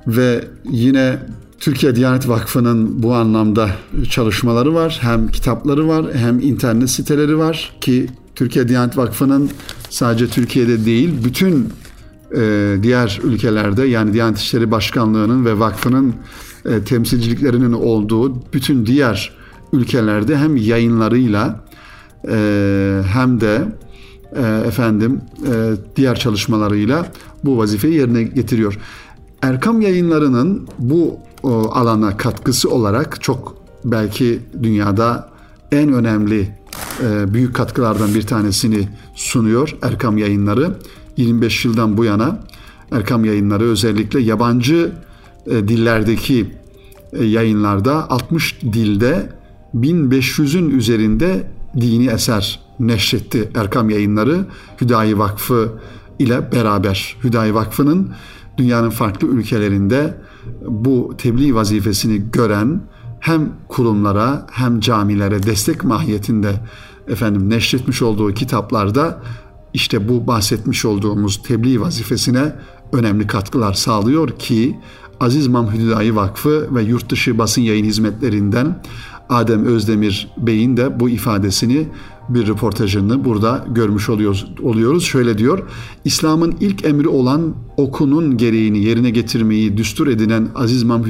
ve 0.08 0.46
yine 0.72 1.20
Türkiye 1.60 1.96
Diyanet 1.96 2.30
Vakfı'nın 2.30 3.04
bu 3.04 3.14
anlamda 3.14 3.70
çalışmaları 4.10 4.74
var. 4.74 4.98
Hem 5.02 5.28
kitapları 5.28 5.88
var 5.88 6.06
hem 6.14 6.40
internet 6.40 6.90
siteleri 6.90 7.38
var 7.38 7.78
ki 7.82 8.08
Türkiye 8.36 8.68
Diyanet 8.68 8.98
Vakfı'nın 8.98 9.50
sadece 9.90 10.28
Türkiye'de 10.28 10.86
değil 10.86 11.14
bütün 11.24 11.70
e, 12.38 12.76
diğer 12.84 13.20
ülkelerde 13.24 13.84
yani 13.86 14.14
Diyanet 14.14 14.38
İşleri 14.38 14.72
Başkanlığı'nın 14.72 15.46
ve 15.46 15.60
vakfının 15.60 16.16
e, 16.66 16.84
temsilciliklerinin 16.84 17.74
olduğu 17.74 18.36
bütün 18.54 18.86
diğer 18.86 19.34
ülkelerde 19.74 20.38
hem 20.38 20.56
yayınlarıyla 20.56 21.64
e, 22.30 23.02
hem 23.14 23.42
de 23.42 23.62
e, 24.36 24.42
efendim 24.68 25.22
diğer 25.96 26.16
çalışmalarıyla 26.16 27.06
bu 27.44 27.58
vazifeyi 27.58 27.94
yerine 27.94 28.24
getiriyor. 28.24 28.80
Erkam 29.42 29.82
yayınlarının 29.82 30.68
bu 30.80 31.20
o, 31.44 31.72
alana 31.74 32.18
katkısı 32.18 32.70
olarak 32.70 33.24
çok 33.24 33.58
belki 33.86 34.40
dünyada 34.64 35.30
en 35.72 35.94
önemli 35.94 36.56
büyük 37.28 37.56
katkılardan 37.56 38.16
bir 38.16 38.22
tanesini 38.22 38.90
sunuyor 39.16 39.76
Erkam 39.82 40.18
yayınları. 40.18 40.76
25 41.18 41.66
yıldan 41.66 41.98
bu 41.98 42.06
yana 42.06 42.40
Erkam 42.92 43.26
yayınları 43.26 43.64
özellikle 43.64 44.20
yabancı 44.20 44.92
dillerdeki 45.50 46.52
e, 47.14 47.24
yayınlarda 47.24 48.10
60 48.12 48.62
dilde 48.62 49.30
1500'ün 49.76 50.70
üzerinde 50.70 51.52
dini 51.82 52.08
eser 52.08 52.60
neşretti 52.80 53.50
Erkam 53.56 53.90
Yayınları 53.90 54.46
Hüdayi 54.82 55.18
Vakfı 55.18 55.72
ile 56.20 56.52
beraber. 56.52 57.18
Hüdayi 57.24 57.56
Vakfı'nın 57.56 58.14
dünyanın 58.58 58.90
farklı 58.90 59.28
ülkelerinde 59.28 60.18
bu 60.68 61.14
tebliğ 61.18 61.56
vazifesini 61.56 62.32
gören 62.32 62.82
hem 63.20 63.50
kurumlara 63.68 64.48
hem 64.52 64.80
camilere 64.80 65.44
destek 65.44 65.84
mahiyetinde 65.84 66.54
efendim 67.08 67.50
neşretmiş 67.50 68.02
olduğu 68.02 68.34
kitaplarda 68.34 69.22
işte 69.74 70.10
bu 70.10 70.28
bahsetmiş 70.28 70.86
olduğumuz 70.86 71.44
tebliğ 71.44 71.82
vazifesine 71.82 72.56
önemli 72.94 73.28
katkılar 73.28 73.74
sağlıyor 73.74 74.30
ki 74.30 74.80
Aziz 75.20 75.48
Mamhüdayi 75.48 76.16
Vakfı 76.16 76.76
ve 76.76 76.84
yurt 76.84 77.10
dışı 77.10 77.38
basın 77.38 77.62
yayın 77.62 77.86
hizmetlerinden 77.86 78.82
Adem 79.30 79.66
Özdemir 79.66 80.28
Bey'in 80.38 80.78
de 80.78 81.00
bu 81.00 81.10
ifadesini 81.10 81.88
bir 82.30 82.48
röportajını 82.48 83.26
burada 83.26 83.66
görmüş 83.72 84.10
oluyoruz. 84.10 84.48
oluyoruz. 84.62 85.04
Şöyle 85.04 85.38
diyor, 85.38 85.60
İslam'ın 86.06 86.56
ilk 86.60 86.86
emri 86.86 87.08
olan 87.08 87.56
okunun 87.78 88.38
gereğini 88.38 88.80
yerine 88.80 89.10
getirmeyi 89.10 89.78
düstur 89.78 90.08
edinen 90.08 90.48
Aziz 90.56 90.84
Mahmud 90.84 91.06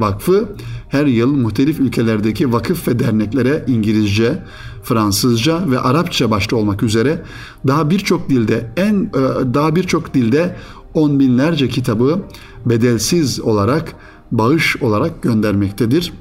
Vakfı 0.00 0.48
her 0.88 1.06
yıl 1.06 1.32
muhtelif 1.32 1.80
ülkelerdeki 1.80 2.52
vakıf 2.52 2.88
ve 2.88 2.98
derneklere 2.98 3.64
İngilizce, 3.68 4.42
Fransızca 4.82 5.70
ve 5.70 5.78
Arapça 5.78 6.30
başta 6.30 6.56
olmak 6.56 6.82
üzere 6.82 7.22
daha 7.66 7.90
birçok 7.90 8.28
dilde 8.28 8.70
en 8.76 8.94
e, 8.94 9.54
daha 9.54 9.76
birçok 9.76 10.14
dilde 10.14 10.56
on 10.94 11.20
binlerce 11.20 11.68
kitabı 11.68 12.22
bedelsiz 12.66 13.40
olarak 13.40 13.92
bağış 14.30 14.76
olarak 14.76 15.22
göndermektedir. 15.22 16.12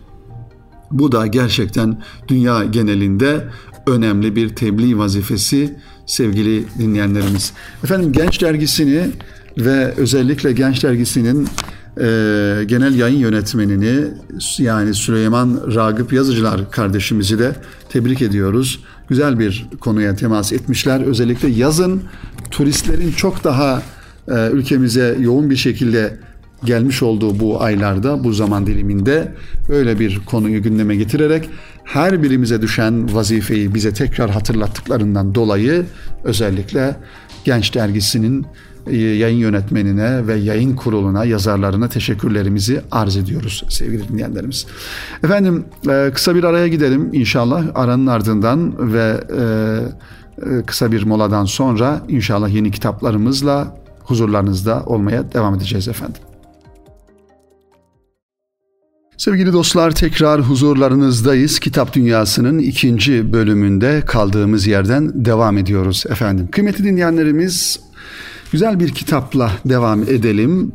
Bu 0.91 1.11
da 1.11 1.27
gerçekten 1.27 2.01
dünya 2.27 2.63
genelinde 2.63 3.47
önemli 3.87 4.35
bir 4.35 4.49
tebliğ 4.49 4.97
vazifesi 4.97 5.77
sevgili 6.05 6.65
dinleyenlerimiz. 6.79 7.53
Efendim 7.83 8.11
Genç 8.11 8.41
Dergisi'ni 8.41 9.09
ve 9.57 9.93
özellikle 9.97 10.51
Genç 10.51 10.83
Dergisi'nin 10.83 11.47
e, 11.97 12.63
genel 12.65 12.95
yayın 12.95 13.19
yönetmenini 13.19 14.07
yani 14.57 14.93
Süleyman 14.93 15.61
Ragıp 15.75 16.13
Yazıcılar 16.13 16.71
kardeşimizi 16.71 17.39
de 17.39 17.55
tebrik 17.89 18.21
ediyoruz. 18.21 18.83
Güzel 19.07 19.39
bir 19.39 19.67
konuya 19.79 20.15
temas 20.15 20.53
etmişler. 20.53 21.01
Özellikle 21.01 21.49
yazın 21.49 22.01
turistlerin 22.51 23.11
çok 23.11 23.43
daha 23.43 23.81
e, 24.27 24.49
ülkemize 24.49 25.17
yoğun 25.19 25.49
bir 25.49 25.55
şekilde 25.55 26.17
gelmiş 26.63 27.03
olduğu 27.03 27.39
bu 27.39 27.63
aylarda, 27.63 28.23
bu 28.23 28.33
zaman 28.33 28.67
diliminde 28.67 29.33
öyle 29.69 29.99
bir 29.99 30.19
konuyu 30.25 30.63
gündeme 30.63 30.95
getirerek 30.95 31.49
her 31.83 32.23
birimize 32.23 32.61
düşen 32.61 33.15
vazifeyi 33.15 33.75
bize 33.75 33.93
tekrar 33.93 34.29
hatırlattıklarından 34.29 35.35
dolayı 35.35 35.85
özellikle 36.23 36.95
Genç 37.45 37.75
Dergisi'nin 37.75 38.45
e, 38.87 38.97
yayın 38.97 39.37
yönetmenine 39.37 40.27
ve 40.27 40.35
yayın 40.35 40.75
kuruluna, 40.75 41.25
yazarlarına 41.25 41.89
teşekkürlerimizi 41.89 42.81
arz 42.91 43.17
ediyoruz 43.17 43.63
sevgili 43.69 44.09
dinleyenlerimiz. 44.09 44.65
Efendim 45.23 45.65
e, 45.89 46.11
kısa 46.13 46.35
bir 46.35 46.43
araya 46.43 46.67
gidelim 46.67 47.09
inşallah. 47.13 47.63
Aranın 47.75 48.07
ardından 48.07 48.93
ve 48.93 49.23
e, 49.37 50.65
kısa 50.65 50.91
bir 50.91 51.03
moladan 51.03 51.45
sonra 51.45 52.01
inşallah 52.07 52.49
yeni 52.49 52.71
kitaplarımızla 52.71 53.75
huzurlarınızda 54.03 54.83
olmaya 54.85 55.31
devam 55.33 55.55
edeceğiz 55.55 55.87
efendim. 55.87 56.21
Sevgili 59.19 59.53
dostlar 59.53 59.91
tekrar 59.91 60.41
huzurlarınızdayız. 60.41 61.59
Kitap 61.59 61.93
Dünyası'nın 61.93 62.59
ikinci 62.59 63.33
bölümünde 63.33 64.03
kaldığımız 64.05 64.67
yerden 64.67 65.25
devam 65.25 65.57
ediyoruz 65.57 66.03
efendim. 66.09 66.47
Kıymetli 66.51 66.83
dinleyenlerimiz 66.83 67.79
güzel 68.51 68.79
bir 68.79 68.89
kitapla 68.89 69.51
devam 69.65 70.03
edelim. 70.03 70.71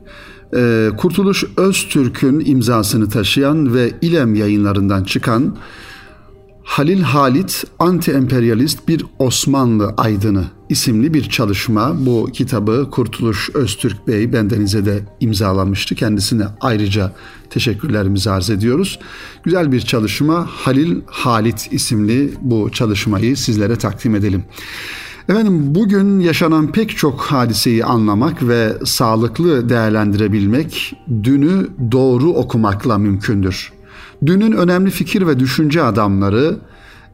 Ee, 0.57 0.89
Kurtuluş 0.97 1.45
Öztürk'ün 1.57 2.43
imzasını 2.45 3.09
taşıyan 3.09 3.75
ve 3.75 3.93
İlem 4.01 4.35
yayınlarından 4.35 5.05
çıkan 5.05 5.57
Halil 6.65 7.03
Halit 7.03 7.65
Anti-Emperyalist 7.79 8.89
Bir 8.89 9.05
Osmanlı 9.19 9.95
Aydını 9.97 10.45
isimli 10.69 11.15
bir 11.15 11.23
çalışma. 11.29 12.07
Bu 12.07 12.29
kitabı 12.33 12.89
Kurtuluş 12.91 13.51
Öztürk 13.55 14.09
Bey 14.09 14.33
bendenize 14.33 14.87
de 14.87 15.03
imzalamıştı. 15.21 15.95
Kendisine 15.95 16.45
ayrıca 16.61 17.13
teşekkürlerimizi 17.51 18.31
arz 18.31 18.51
ediyoruz. 18.51 18.99
Güzel 19.43 19.73
bir 19.73 19.81
çalışma. 19.81 20.47
Halil 20.51 21.01
Halit 21.07 21.73
isimli 21.73 22.35
bu 22.41 22.71
çalışmayı 22.71 23.37
sizlere 23.37 23.77
takdim 23.77 24.15
edelim. 24.15 24.45
Efendim 25.29 25.75
bugün 25.75 26.21
yaşanan 26.21 26.73
pek 26.73 26.97
çok 26.97 27.21
hadiseyi 27.21 27.85
anlamak 27.85 28.49
ve 28.49 28.73
sağlıklı 28.85 29.69
değerlendirebilmek 29.69 30.97
dünü 31.23 31.69
doğru 31.93 32.29
okumakla 32.31 32.99
mümkündür. 32.99 33.74
Dünün 34.27 34.53
önemli 34.53 34.91
fikir 34.91 35.27
ve 35.27 35.39
düşünce 35.39 35.83
adamları, 35.83 36.59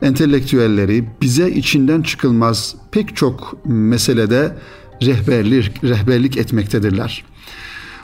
entelektüelleri 0.02 1.04
bize 1.20 1.50
içinden 1.50 2.02
çıkılmaz 2.02 2.74
pek 2.90 3.16
çok 3.16 3.66
meselede 3.66 4.56
rehberlik, 5.02 5.84
rehberlik 5.84 6.36
etmektedirler. 6.36 7.24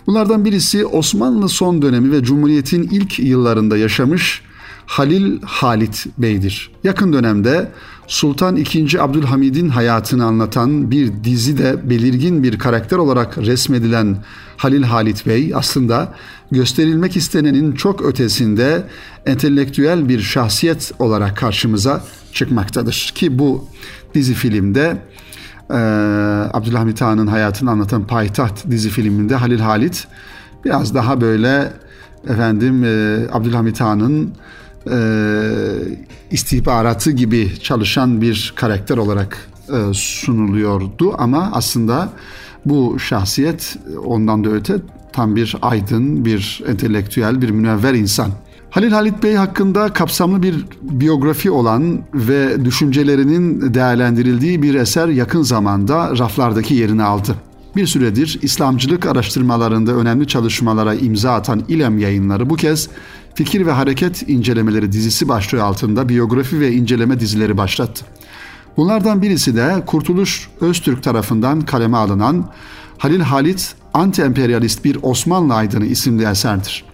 Bunlardan 0.06 0.44
birisi 0.44 0.86
Osmanlı 0.86 1.48
son 1.48 1.82
dönemi 1.82 2.12
ve 2.12 2.22
Cumhuriyet'in 2.22 2.82
ilk 2.82 3.18
yıllarında 3.18 3.76
yaşamış 3.76 4.42
Halil 4.86 5.42
Halit 5.42 6.06
Bey'dir. 6.18 6.70
Yakın 6.84 7.12
dönemde 7.12 7.72
Sultan 8.06 8.56
II. 8.56 8.98
Abdülhamid'in 8.98 9.68
hayatını 9.68 10.24
anlatan 10.24 10.90
bir 10.90 11.24
dizi 11.24 11.58
de 11.58 11.90
belirgin 11.90 12.42
bir 12.42 12.58
karakter 12.58 12.96
olarak 12.96 13.38
resmedilen 13.38 14.16
Halil 14.56 14.82
Halit 14.82 15.26
Bey 15.26 15.52
aslında 15.54 16.14
gösterilmek 16.50 17.16
istenenin 17.16 17.72
çok 17.72 18.02
ötesinde 18.04 18.82
entelektüel 19.26 20.08
bir 20.08 20.20
şahsiyet 20.20 20.92
olarak 20.98 21.36
karşımıza 21.36 22.04
çıkmaktadır. 22.32 23.12
Ki 23.14 23.38
bu 23.38 23.68
dizi 24.14 24.34
filmde 24.34 24.96
e, 25.70 25.74
Abdülhamit 26.52 27.00
Han'ın 27.00 27.26
hayatını 27.26 27.70
anlatan 27.70 28.06
Payitaht 28.06 28.70
dizi 28.70 28.90
filminde 28.90 29.34
Halil 29.34 29.60
Halit 29.60 30.08
biraz 30.64 30.94
daha 30.94 31.20
böyle 31.20 31.72
efendim 32.28 32.84
e, 32.84 33.18
Abdülhamit 33.32 33.80
Han'ın 33.80 34.34
e, 34.90 34.98
istihbaratı 36.30 37.10
gibi 37.10 37.52
çalışan 37.62 38.20
bir 38.20 38.52
karakter 38.56 38.96
olarak 38.96 39.48
e, 39.68 39.94
sunuluyordu 39.94 41.14
ama 41.18 41.50
aslında 41.52 42.08
bu 42.64 42.98
şahsiyet 42.98 43.76
ondan 44.04 44.44
da 44.44 44.50
öte 44.50 44.74
tam 45.12 45.36
bir 45.36 45.56
aydın, 45.62 46.24
bir 46.24 46.62
entelektüel, 46.68 47.42
bir 47.42 47.50
münevver 47.50 47.94
insan. 47.94 48.30
Halil 48.70 48.90
Halit 48.90 49.22
Bey 49.22 49.34
hakkında 49.34 49.92
kapsamlı 49.92 50.42
bir 50.42 50.66
biyografi 50.82 51.50
olan 51.50 51.98
ve 52.14 52.64
düşüncelerinin 52.64 53.74
değerlendirildiği 53.74 54.62
bir 54.62 54.74
eser 54.74 55.08
yakın 55.08 55.42
zamanda 55.42 56.18
raflardaki 56.18 56.74
yerini 56.74 57.02
aldı. 57.02 57.34
Bir 57.76 57.86
süredir 57.86 58.38
İslamcılık 58.42 59.06
araştırmalarında 59.06 59.92
önemli 59.92 60.26
çalışmalara 60.26 60.94
imza 60.94 61.34
atan 61.34 61.64
İlem 61.68 61.98
yayınları 61.98 62.50
bu 62.50 62.56
kez 62.56 62.88
Fikir 63.34 63.66
ve 63.66 63.72
Hareket 63.72 64.28
İncelemeleri 64.28 64.92
dizisi 64.92 65.28
başlığı 65.28 65.64
altında 65.64 66.08
biyografi 66.08 66.60
ve 66.60 66.72
inceleme 66.72 67.20
dizileri 67.20 67.56
başlattı. 67.56 68.04
Bunlardan 68.76 69.22
birisi 69.22 69.56
de 69.56 69.82
Kurtuluş 69.86 70.48
Öztürk 70.60 71.02
tarafından 71.02 71.60
kaleme 71.60 71.96
alınan 71.96 72.50
Halil 72.98 73.20
Halit 73.20 73.74
Anti-Emperyalist 73.94 74.84
Bir 74.84 74.98
Osmanlı 75.02 75.54
Aydını 75.54 75.86
isimli 75.86 76.24
eserdir. 76.24 76.84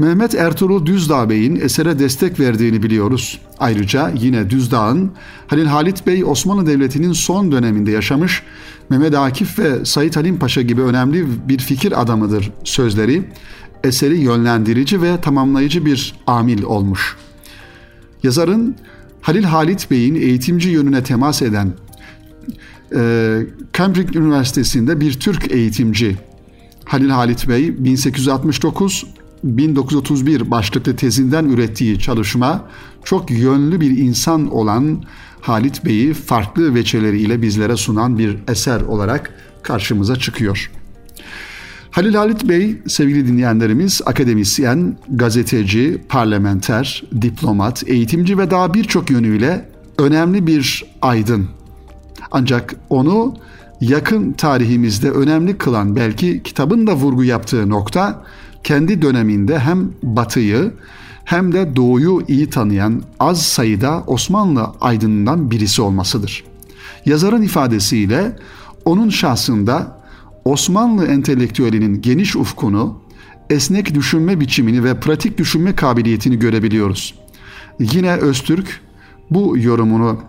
Mehmet 0.00 0.34
Ertuğrul 0.34 0.86
Düzdağ 0.86 1.30
Bey'in 1.30 1.56
esere 1.56 1.98
destek 1.98 2.40
verdiğini 2.40 2.82
biliyoruz. 2.82 3.40
Ayrıca 3.58 4.12
yine 4.20 4.50
Düzdağ'ın 4.50 5.10
Halil 5.46 5.66
Halit 5.66 6.06
Bey 6.06 6.24
Osmanlı 6.24 6.66
Devleti'nin 6.66 7.12
son 7.12 7.52
döneminde 7.52 7.90
yaşamış 7.90 8.42
Mehmet 8.90 9.14
Akif 9.14 9.58
ve 9.58 9.84
Said 9.84 10.16
Halim 10.16 10.38
Paşa 10.38 10.62
gibi 10.62 10.82
önemli 10.82 11.26
bir 11.48 11.58
fikir 11.58 12.02
adamıdır 12.02 12.52
sözleri 12.64 13.22
eseri 13.84 14.18
yönlendirici 14.18 15.02
ve 15.02 15.20
tamamlayıcı 15.20 15.84
bir 15.86 16.14
amil 16.26 16.62
olmuş. 16.62 17.16
Yazarın 18.22 18.76
Halil 19.20 19.44
Halit 19.44 19.90
Bey'in 19.90 20.14
eğitimci 20.14 20.68
yönüne 20.68 21.02
temas 21.02 21.42
eden 21.42 21.72
e, 22.94 23.42
Cambridge 23.72 24.18
Üniversitesi'nde 24.18 25.00
bir 25.00 25.20
Türk 25.20 25.52
eğitimci 25.52 26.16
Halil 26.84 27.10
Halit 27.10 27.48
Bey 27.48 27.84
1869 27.84 29.04
1931 29.44 30.50
başlıklı 30.50 30.96
tezinden 30.96 31.44
ürettiği 31.44 31.98
çalışma 31.98 32.68
çok 33.04 33.30
yönlü 33.30 33.80
bir 33.80 33.98
insan 33.98 34.50
olan 34.50 35.02
Halit 35.40 35.84
Bey'i 35.84 36.14
farklı 36.14 36.74
veçeleriyle 36.74 37.42
bizlere 37.42 37.76
sunan 37.76 38.18
bir 38.18 38.36
eser 38.48 38.80
olarak 38.80 39.34
karşımıza 39.62 40.16
çıkıyor. 40.16 40.70
Halil 41.90 42.14
Halit 42.14 42.48
Bey 42.48 42.82
sevgili 42.86 43.28
dinleyenlerimiz 43.28 44.00
akademisyen, 44.06 44.96
gazeteci, 45.08 46.02
parlamenter, 46.08 47.02
diplomat, 47.22 47.88
eğitimci 47.88 48.38
ve 48.38 48.50
daha 48.50 48.74
birçok 48.74 49.10
yönüyle 49.10 49.68
önemli 49.98 50.46
bir 50.46 50.84
aydın. 51.02 51.48
Ancak 52.30 52.74
onu 52.90 53.36
yakın 53.80 54.32
tarihimizde 54.32 55.10
önemli 55.10 55.58
kılan 55.58 55.96
belki 55.96 56.42
kitabın 56.42 56.86
da 56.86 56.94
vurgu 56.94 57.24
yaptığı 57.24 57.68
nokta 57.68 58.24
kendi 58.64 59.02
döneminde 59.02 59.58
hem 59.58 59.92
batıyı 60.02 60.72
hem 61.24 61.52
de 61.52 61.76
doğuyu 61.76 62.22
iyi 62.28 62.50
tanıyan 62.50 63.02
az 63.20 63.42
sayıda 63.42 64.04
Osmanlı 64.06 64.72
aydınından 64.80 65.50
birisi 65.50 65.82
olmasıdır. 65.82 66.44
Yazarın 67.06 67.42
ifadesiyle 67.42 68.36
onun 68.84 69.08
şahsında 69.08 70.00
Osmanlı 70.44 71.06
entelektüelinin 71.06 72.02
geniş 72.02 72.36
ufkunu, 72.36 73.02
esnek 73.50 73.94
düşünme 73.94 74.40
biçimini 74.40 74.84
ve 74.84 75.00
pratik 75.00 75.38
düşünme 75.38 75.74
kabiliyetini 75.74 76.38
görebiliyoruz. 76.38 77.14
Yine 77.78 78.12
Öztürk 78.12 78.80
bu 79.30 79.58
yorumunu 79.58 80.20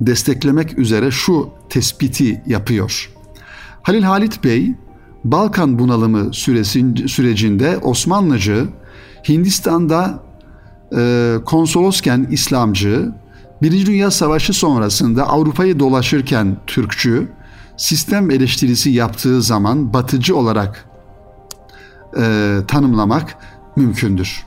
desteklemek 0.00 0.78
üzere 0.78 1.10
şu 1.10 1.50
tespiti 1.68 2.42
yapıyor. 2.46 3.10
Halil 3.82 4.02
Halit 4.02 4.44
Bey, 4.44 4.74
Balkan 5.24 5.78
bunalımı 5.78 6.34
sürecinde 7.06 7.78
Osmanlıcı, 7.78 8.66
Hindistan'da 9.28 10.22
e, 10.96 11.34
konsolosken 11.44 12.26
İslamcı, 12.30 13.12
Birinci 13.62 13.86
Dünya 13.86 14.10
Savaşı 14.10 14.52
sonrasında 14.52 15.28
Avrupa'yı 15.28 15.78
dolaşırken 15.78 16.56
Türkçü, 16.66 17.28
sistem 17.76 18.30
eleştirisi 18.30 18.90
yaptığı 18.90 19.42
zaman 19.42 19.92
batıcı 19.92 20.36
olarak 20.36 20.84
e, 22.16 22.56
tanımlamak 22.68 23.36
mümkündür. 23.76 24.46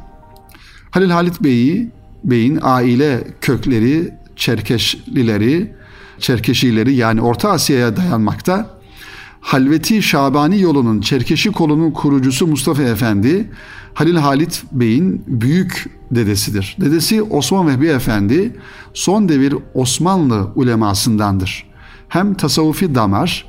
Halil 0.92 1.10
Halit 1.10 1.42
Bey'i 1.44 1.92
Bey'in 2.24 2.60
aile 2.62 3.28
kökleri 3.42 4.14
Çerkeşlileri, 4.36 5.76
Çerkeşileri 6.20 6.94
yani 6.94 7.22
Orta 7.22 7.52
Asya'ya 7.52 7.98
dayanmakta. 7.98 8.73
Halveti 9.44 10.02
Şabani 10.02 10.62
yolunun 10.62 11.02
Çerkeşi 11.02 11.52
kolunun 11.52 11.92
kurucusu 11.92 12.48
Mustafa 12.48 12.84
Efendi, 12.84 13.50
Halil 13.94 14.16
Halit 14.16 14.64
Bey'in 14.72 15.24
büyük 15.28 15.86
dedesidir. 16.12 16.78
Dedesi 16.82 17.24
Osman 17.24 17.68
Vehbi 17.68 17.88
Efendi 17.88 18.56
son 18.94 19.30
devir 19.30 19.56
Osmanlı 19.74 20.52
ulemasındandır. 20.56 21.66
Hem 22.10 22.34
tasavvufi 22.34 22.96
damar 22.96 23.46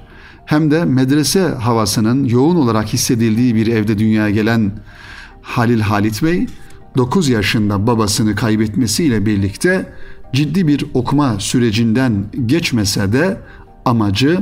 hem 0.47 0.71
de 0.71 0.85
medrese 0.85 1.49
havasının 1.49 2.25
yoğun 2.25 2.57
olarak 2.57 2.93
hissedildiği 2.93 3.55
bir 3.55 3.67
evde 3.67 3.99
dünyaya 3.99 4.31
gelen 4.31 4.73
Halil 5.43 5.81
Halit 5.81 6.23
Bey 6.23 6.47
9 6.97 7.29
yaşında 7.29 7.87
babasını 7.87 8.35
kaybetmesiyle 8.35 9.27
birlikte 9.27 9.93
ciddi 10.33 10.69
bir 10.69 10.85
okuma 10.95 11.41
sürecinden 11.41 12.25
geçmese 12.47 13.13
de 13.13 13.41
amacı 13.85 14.41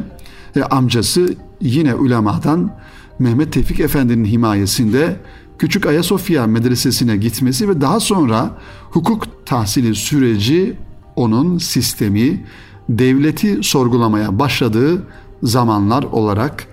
ve 0.57 0.65
amcası 0.65 1.35
yine 1.61 1.95
ulemadan 1.95 2.71
Mehmet 3.19 3.53
Tevfik 3.53 3.81
Efendi'nin 3.81 4.25
himayesinde 4.25 5.17
Küçük 5.59 5.87
Ayasofya 5.87 6.47
Medresesi'ne 6.47 7.17
gitmesi 7.17 7.69
ve 7.69 7.81
daha 7.81 8.01
sonra 8.01 8.59
hukuk 8.91 9.47
tahsili 9.47 9.95
süreci 9.95 10.77
onun 11.17 11.59
sistemi, 11.59 12.45
devleti 12.89 13.59
sorgulamaya 13.63 14.39
başladığı 14.39 15.03
zamanlar 15.43 16.03
olarak 16.03 16.67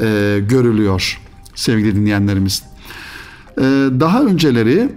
e, 0.00 0.38
görülüyor 0.48 1.20
sevgili 1.54 1.96
dinleyenlerimiz. 1.96 2.62
E, 3.58 3.62
daha 4.00 4.22
önceleri 4.22 4.92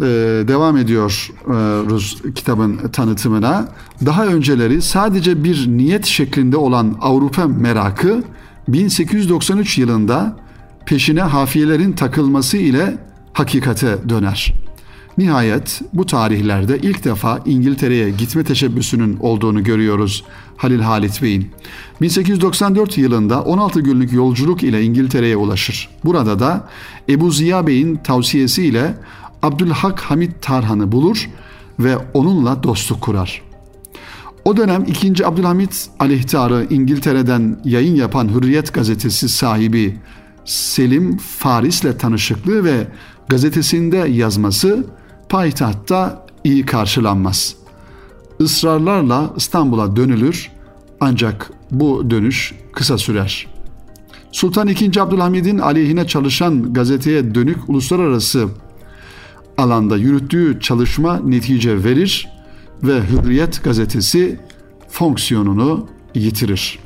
e, 0.00 0.48
devam 0.48 0.76
ediyoruz 0.76 1.30
kitabın 2.34 2.76
tanıtımına. 2.88 3.68
Daha 4.06 4.26
önceleri 4.26 4.82
sadece 4.82 5.44
bir 5.44 5.68
niyet 5.68 6.06
şeklinde 6.06 6.56
olan 6.56 6.96
Avrupa 7.00 7.46
merakı 7.46 8.22
1893 8.68 9.78
yılında 9.78 10.36
peşine 10.86 11.22
hafiyelerin 11.22 11.92
takılması 11.92 12.56
ile 12.56 12.98
hakikate 13.32 14.08
döner. 14.08 14.54
Nihayet 15.18 15.82
bu 15.92 16.06
tarihlerde 16.06 16.78
ilk 16.78 17.04
defa 17.04 17.40
İngiltere'ye 17.46 18.10
gitme 18.10 18.44
teşebbüsünün 18.44 19.16
olduğunu 19.20 19.64
görüyoruz 19.64 20.24
Halil 20.56 20.80
Halit 20.80 21.22
Bey'in. 21.22 21.50
1894 22.00 22.98
yılında 22.98 23.42
16 23.42 23.80
günlük 23.80 24.12
yolculuk 24.12 24.62
ile 24.62 24.82
İngiltere'ye 24.82 25.36
ulaşır. 25.36 25.88
Burada 26.04 26.38
da 26.38 26.68
Ebu 27.08 27.30
Ziya 27.30 27.66
Bey'in 27.66 27.96
tavsiyesiyle 27.96 28.94
Abdülhak 29.42 30.00
Hamit 30.00 30.42
Tarhan'ı 30.42 30.92
bulur 30.92 31.30
ve 31.78 31.96
onunla 32.14 32.62
dostluk 32.62 33.00
kurar. 33.00 33.42
O 34.44 34.56
dönem 34.56 34.84
2. 34.84 35.26
Abdülhamit 35.26 35.90
aleyhtarı 35.98 36.66
İngiltere'den 36.70 37.60
yayın 37.64 37.94
yapan 37.94 38.28
Hürriyet 38.28 38.74
gazetesi 38.74 39.28
sahibi 39.28 39.98
Selim 40.44 41.16
Faris'le 41.16 41.98
tanışıklığı 41.98 42.64
ve 42.64 42.86
gazetesinde 43.28 43.96
yazması 43.96 44.86
payitahtta 45.28 46.26
iyi 46.44 46.66
karşılanmaz. 46.66 47.56
Israrlarla 48.40 49.30
İstanbul'a 49.36 49.96
dönülür 49.96 50.50
ancak 51.00 51.50
bu 51.70 52.10
dönüş 52.10 52.54
kısa 52.72 52.98
sürer. 52.98 53.46
Sultan 54.32 54.68
II. 54.68 55.00
Abdülhamid'in 55.00 55.58
aleyhine 55.58 56.06
çalışan 56.06 56.72
gazeteye 56.72 57.34
dönük 57.34 57.68
uluslararası 57.68 58.48
alanda 59.60 59.96
yürüttüğü 59.96 60.60
çalışma 60.60 61.20
netice 61.24 61.84
verir 61.84 62.28
ve 62.82 63.00
Hürriyet 63.10 63.64
gazetesi 63.64 64.40
fonksiyonunu 64.88 65.86
yitirir. 66.14 66.78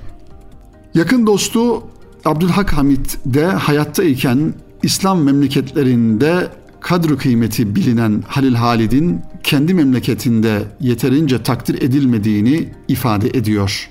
Yakın 0.94 1.26
dostu 1.26 1.82
Abdülhak 2.24 2.72
Hamid 2.72 3.06
de 3.24 3.46
hayattayken 3.46 4.54
İslam 4.82 5.22
memleketlerinde 5.22 6.48
kadru 6.80 7.18
kıymeti 7.18 7.74
bilinen 7.74 8.24
Halil 8.28 8.54
Halid'in 8.54 9.20
kendi 9.42 9.74
memleketinde 9.74 10.62
yeterince 10.80 11.42
takdir 11.42 11.82
edilmediğini 11.82 12.72
ifade 12.88 13.28
ediyor. 13.28 13.90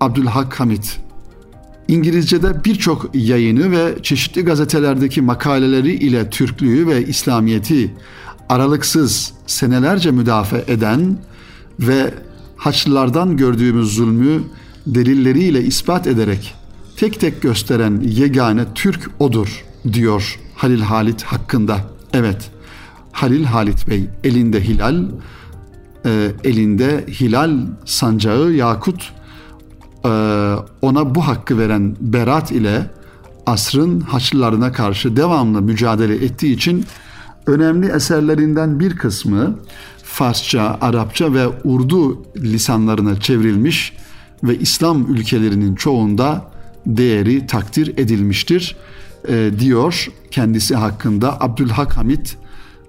Abdülhak 0.00 0.60
Hamid 0.60 0.84
İngilizce'de 1.92 2.64
birçok 2.64 3.10
yayını 3.14 3.70
ve 3.70 4.02
çeşitli 4.02 4.44
gazetelerdeki 4.44 5.22
makaleleri 5.22 5.92
ile 5.92 6.30
Türklüğü 6.30 6.86
ve 6.86 7.06
İslamiyeti 7.06 7.94
aralıksız 8.48 9.32
senelerce 9.46 10.10
müdafaa 10.10 10.58
eden 10.58 11.18
ve 11.80 12.14
Haçlılardan 12.56 13.36
gördüğümüz 13.36 13.94
zulmü 13.94 14.42
delilleriyle 14.86 15.62
ispat 15.62 16.06
ederek 16.06 16.54
tek 16.96 17.20
tek 17.20 17.42
gösteren 17.42 18.00
yegane 18.00 18.64
Türk 18.74 19.10
odur 19.18 19.64
diyor 19.92 20.38
Halil 20.54 20.82
Halit 20.82 21.22
hakkında. 21.22 21.78
Evet, 22.12 22.50
Halil 23.12 23.44
Halit 23.44 23.88
Bey 23.88 24.08
elinde 24.24 24.64
hilal, 24.64 25.04
e, 26.06 26.30
elinde 26.44 27.04
hilal 27.20 27.66
sancağı 27.84 28.52
yakut 28.52 29.12
e, 30.04 30.08
ona 30.82 31.14
bu 31.14 31.26
hakkı 31.26 31.58
veren 31.58 31.96
Berat 32.00 32.52
ile 32.52 32.90
asrın 33.46 34.00
Haçlılarına 34.00 34.72
karşı 34.72 35.16
devamlı 35.16 35.62
mücadele 35.62 36.14
ettiği 36.14 36.54
için 36.54 36.84
önemli 37.46 37.86
eserlerinden 37.86 38.80
bir 38.80 38.96
kısmı 38.96 39.58
Farsça, 40.04 40.78
Arapça 40.80 41.34
ve 41.34 41.46
Urdu 41.64 42.22
lisanlarına 42.36 43.20
çevrilmiş 43.20 43.92
ve 44.44 44.58
İslam 44.58 45.14
ülkelerinin 45.14 45.74
çoğunda 45.74 46.50
değeri 46.86 47.46
takdir 47.46 47.98
edilmiştir 47.98 48.76
e, 49.28 49.50
diyor 49.58 50.08
kendisi 50.30 50.74
hakkında 50.74 51.40
Abdülhak 51.40 51.96
Hamit 51.96 52.36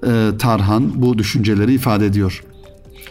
e, 0.07 0.29
Tarhan 0.39 0.91
bu 0.95 1.17
düşünceleri 1.17 1.73
ifade 1.73 2.05
ediyor. 2.05 2.43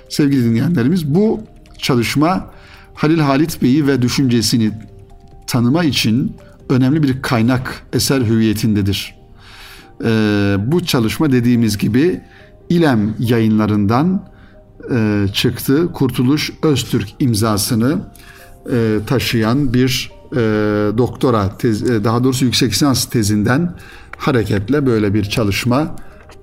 Sevgili 0.09 0.45
dinleyenlerimiz 0.45 1.15
bu 1.15 1.41
çalışma 1.79 2.51
Halil 2.95 3.19
Halit 3.19 3.63
Bey'i 3.63 3.87
ve 3.87 4.03
düşüncesini 4.03 4.73
tanıma 5.47 5.85
için 5.85 6.37
önemli 6.69 7.03
bir 7.03 7.23
kaynak 7.23 7.83
eser 7.93 8.21
hüviyetindedir. 8.21 9.15
Ee, 10.05 10.57
bu 10.67 10.85
çalışma 10.85 11.33
dediğimiz 11.33 11.79
gibi 11.79 12.21
İlem 12.69 13.15
yayınlarından 13.19 14.29
e, 14.91 15.27
çıktı. 15.33 15.93
Kurtuluş 15.93 16.53
Öztürk 16.63 17.09
imzasını 17.19 17.99
e, 18.73 18.99
taşıyan 19.07 19.75
bir 19.75 20.11
e, 20.33 20.39
doktora, 20.99 21.57
tez, 21.59 21.91
e, 21.91 22.05
daha 22.05 22.25
doğrusu 22.25 22.45
yüksek 22.45 22.73
lisans 22.73 23.05
tezinden 23.05 23.75
hareketle 24.17 24.87
böyle 24.87 25.15
bir 25.15 25.25
çalışma 25.25 25.97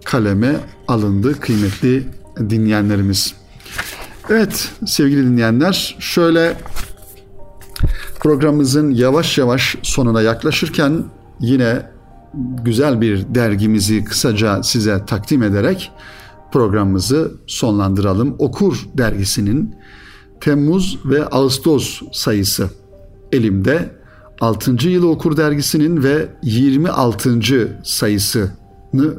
kaleme 0.05 0.55
alındı 0.87 1.39
kıymetli 1.39 2.07
dinleyenlerimiz. 2.49 3.33
Evet 4.29 4.71
sevgili 4.85 5.25
dinleyenler 5.25 5.97
şöyle 5.99 6.57
programımızın 8.19 8.91
yavaş 8.91 9.37
yavaş 9.37 9.75
sonuna 9.83 10.21
yaklaşırken 10.21 11.03
yine 11.39 11.91
güzel 12.63 13.01
bir 13.01 13.35
dergimizi 13.35 14.03
kısaca 14.03 14.63
size 14.63 15.05
takdim 15.05 15.43
ederek 15.43 15.91
programımızı 16.51 17.31
sonlandıralım. 17.47 18.35
Okur 18.39 18.87
dergisinin 18.97 19.75
Temmuz 20.41 20.99
ve 21.05 21.25
Ağustos 21.25 22.01
sayısı 22.11 22.69
elimde. 23.31 23.99
6. 24.41 24.89
yılı 24.89 25.09
Okur 25.09 25.37
dergisinin 25.37 26.03
ve 26.03 26.29
26. 26.43 27.79
sayısını 27.83 28.49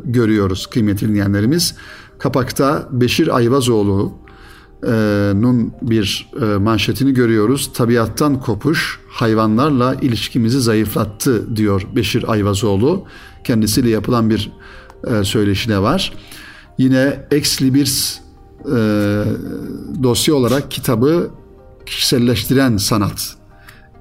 görüyoruz 0.05 0.67
kıymetli 0.67 1.09
dinleyenlerimiz. 1.09 1.75
Kapakta 2.19 2.89
Beşir 2.91 3.39
Ayvazoğlu'nun 4.83 5.73
bir 5.83 6.31
manşetini 6.61 7.15
görüyoruz. 7.15 7.73
Tabiattan 7.75 8.41
kopuş 8.41 9.01
hayvanlarla 9.09 9.95
ilişkimizi 9.95 10.61
zayıflattı 10.61 11.57
diyor 11.57 11.83
Beşir 11.97 12.25
Ayvazoğlu. 12.29 13.05
Kendisiyle 13.45 13.91
yapılan 13.91 14.31
bir 14.31 14.53
e, 15.07 15.25
söyleşi 15.25 15.69
de 15.69 15.79
var. 15.79 16.13
Yine 16.79 17.27
Ex 17.31 17.63
Libris 17.63 18.21
e, 18.65 18.75
dosya 20.03 20.35
olarak 20.35 20.71
kitabı 20.71 21.31
kişiselleştiren 21.87 22.77
sanat 22.77 23.37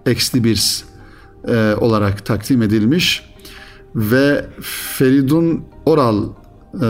Ex 0.06 0.36
Libris 0.36 0.84
olarak 1.78 2.26
takdim 2.26 2.62
edilmiş 2.62 3.24
ve 3.96 4.46
Feridun 4.98 5.64
Oral 5.86 6.30
e, 6.82 6.88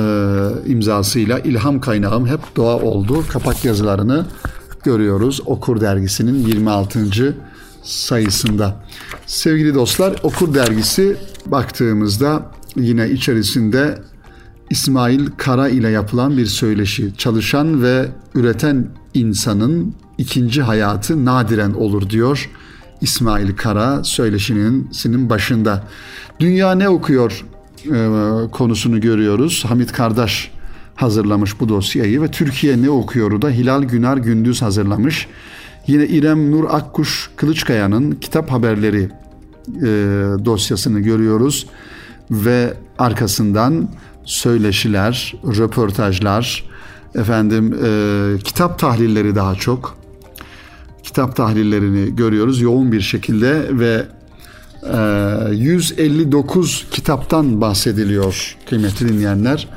imzasıyla 0.65 1.39
ilham 1.39 1.81
kaynağım 1.81 2.27
hep 2.27 2.39
doğa 2.55 2.79
oldu. 2.79 3.23
Kapak 3.29 3.65
yazılarını 3.65 4.25
görüyoruz 4.83 5.41
Okur 5.45 5.81
dergisinin 5.81 6.47
26. 6.47 7.35
sayısında. 7.83 8.83
Sevgili 9.25 9.75
dostlar 9.75 10.15
Okur 10.23 10.53
dergisi 10.53 11.17
baktığımızda 11.45 12.51
yine 12.75 13.09
içerisinde 13.09 13.99
İsmail 14.69 15.27
Kara 15.37 15.69
ile 15.69 15.89
yapılan 15.89 16.37
bir 16.37 16.45
söyleşi. 16.45 17.13
Çalışan 17.17 17.83
ve 17.83 18.07
üreten 18.35 18.87
insanın 19.13 19.95
ikinci 20.17 20.61
hayatı 20.61 21.25
nadiren 21.25 21.73
olur 21.73 22.09
diyor 22.09 22.49
İsmail 23.01 23.55
Kara 23.55 24.03
söyleşinin 24.03 24.91
sinin 24.91 25.29
başında. 25.29 25.87
Dünya 26.39 26.71
ne 26.71 26.89
okuyor 26.89 27.45
e, 27.85 28.51
konusunu 28.51 29.01
görüyoruz. 29.01 29.65
Hamit 29.67 29.91
Kardeş 29.91 30.51
hazırlamış 30.95 31.59
bu 31.59 31.69
dosyayı 31.69 32.21
ve 32.21 32.31
Türkiye 32.31 32.81
ne 32.81 32.89
okuyoru 32.89 33.41
da 33.41 33.49
Hilal 33.49 33.83
Günar 33.83 34.17
Gündüz 34.17 34.61
hazırlamış. 34.61 35.27
Yine 35.87 36.07
İrem 36.07 36.51
Nur 36.51 36.63
Akkuş 36.69 37.29
Kılıçkaya'nın 37.35 38.11
kitap 38.11 38.51
haberleri 38.51 39.09
e, 39.77 39.85
dosyasını 40.45 40.99
görüyoruz 40.99 41.67
ve 42.31 42.73
arkasından 42.99 43.89
söyleşiler, 44.25 45.35
röportajlar, 45.43 46.63
efendim 47.15 47.75
e, 47.85 48.37
kitap 48.43 48.79
tahlilleri 48.79 49.35
daha 49.35 49.55
çok 49.55 49.97
kitap 51.03 51.35
tahlillerini 51.35 52.15
görüyoruz 52.15 52.61
yoğun 52.61 52.91
bir 52.91 53.01
şekilde 53.01 53.79
ve 53.79 54.05
159 54.83 56.87
kitaptan 56.91 57.61
bahsediliyor 57.61 58.57
kıymetli 58.69 59.09
dinleyenler. 59.09 59.67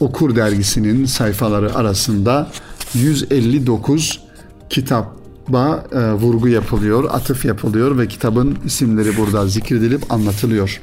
Okur 0.00 0.36
dergisinin 0.36 1.04
sayfaları 1.04 1.74
arasında 1.74 2.50
159 2.94 4.20
kitaba 4.70 5.84
e, 5.92 6.12
vurgu 6.12 6.48
yapılıyor, 6.48 7.04
atıf 7.10 7.44
yapılıyor 7.44 7.98
ve 7.98 8.08
kitabın 8.08 8.58
isimleri 8.64 9.16
burada 9.16 9.46
zikredilip 9.46 10.12
anlatılıyor. 10.12 10.80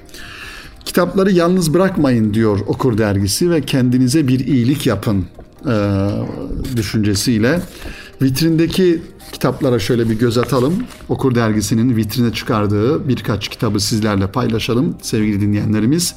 Kitapları 0.86 1.32
yalnız 1.32 1.74
bırakmayın 1.74 2.34
diyor 2.34 2.60
Okur 2.68 2.98
dergisi 2.98 3.52
ve 3.52 3.62
kendinize 3.62 4.28
bir 4.28 4.40
iyilik 4.40 4.88
yapın 4.88 5.26
e, 5.66 6.08
düşüncesiyle. 6.76 7.62
Vitrindeki 8.22 9.02
kitaplara 9.32 9.80
şöyle 9.80 10.10
bir 10.10 10.20
göz 10.20 10.38
atalım. 10.38 10.84
Okur 11.10 11.36
dergisinin 11.36 11.96
vitrine 11.96 12.34
çıkardığı 12.34 13.08
birkaç 13.08 13.48
kitabı 13.48 13.80
sizlerle 13.80 14.28
paylaşalım 14.28 14.96
sevgili 15.02 15.42
dinleyenlerimiz. 15.42 16.16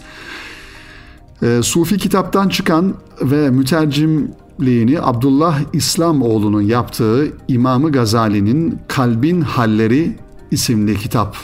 E, 1.43 1.61
Sufi 1.63 1.99
kitaptan 1.99 2.49
çıkan 2.49 2.95
ve 3.23 3.51
mütercimliğini 3.51 5.01
Abdullah 5.01 5.61
İslamoğlu'nun 5.73 6.63
yaptığı 6.63 7.33
İmamı 7.49 7.93
Gazali'nin 7.93 8.79
Kalbin 8.89 9.41
Halleri 9.41 10.17
isimli 10.51 10.97
kitap 10.97 11.37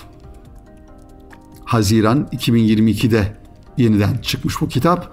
Haziran 1.64 2.28
2022'de 2.32 3.36
yeniden 3.78 4.16
çıkmış 4.22 4.60
bu 4.60 4.68
kitap 4.68 5.12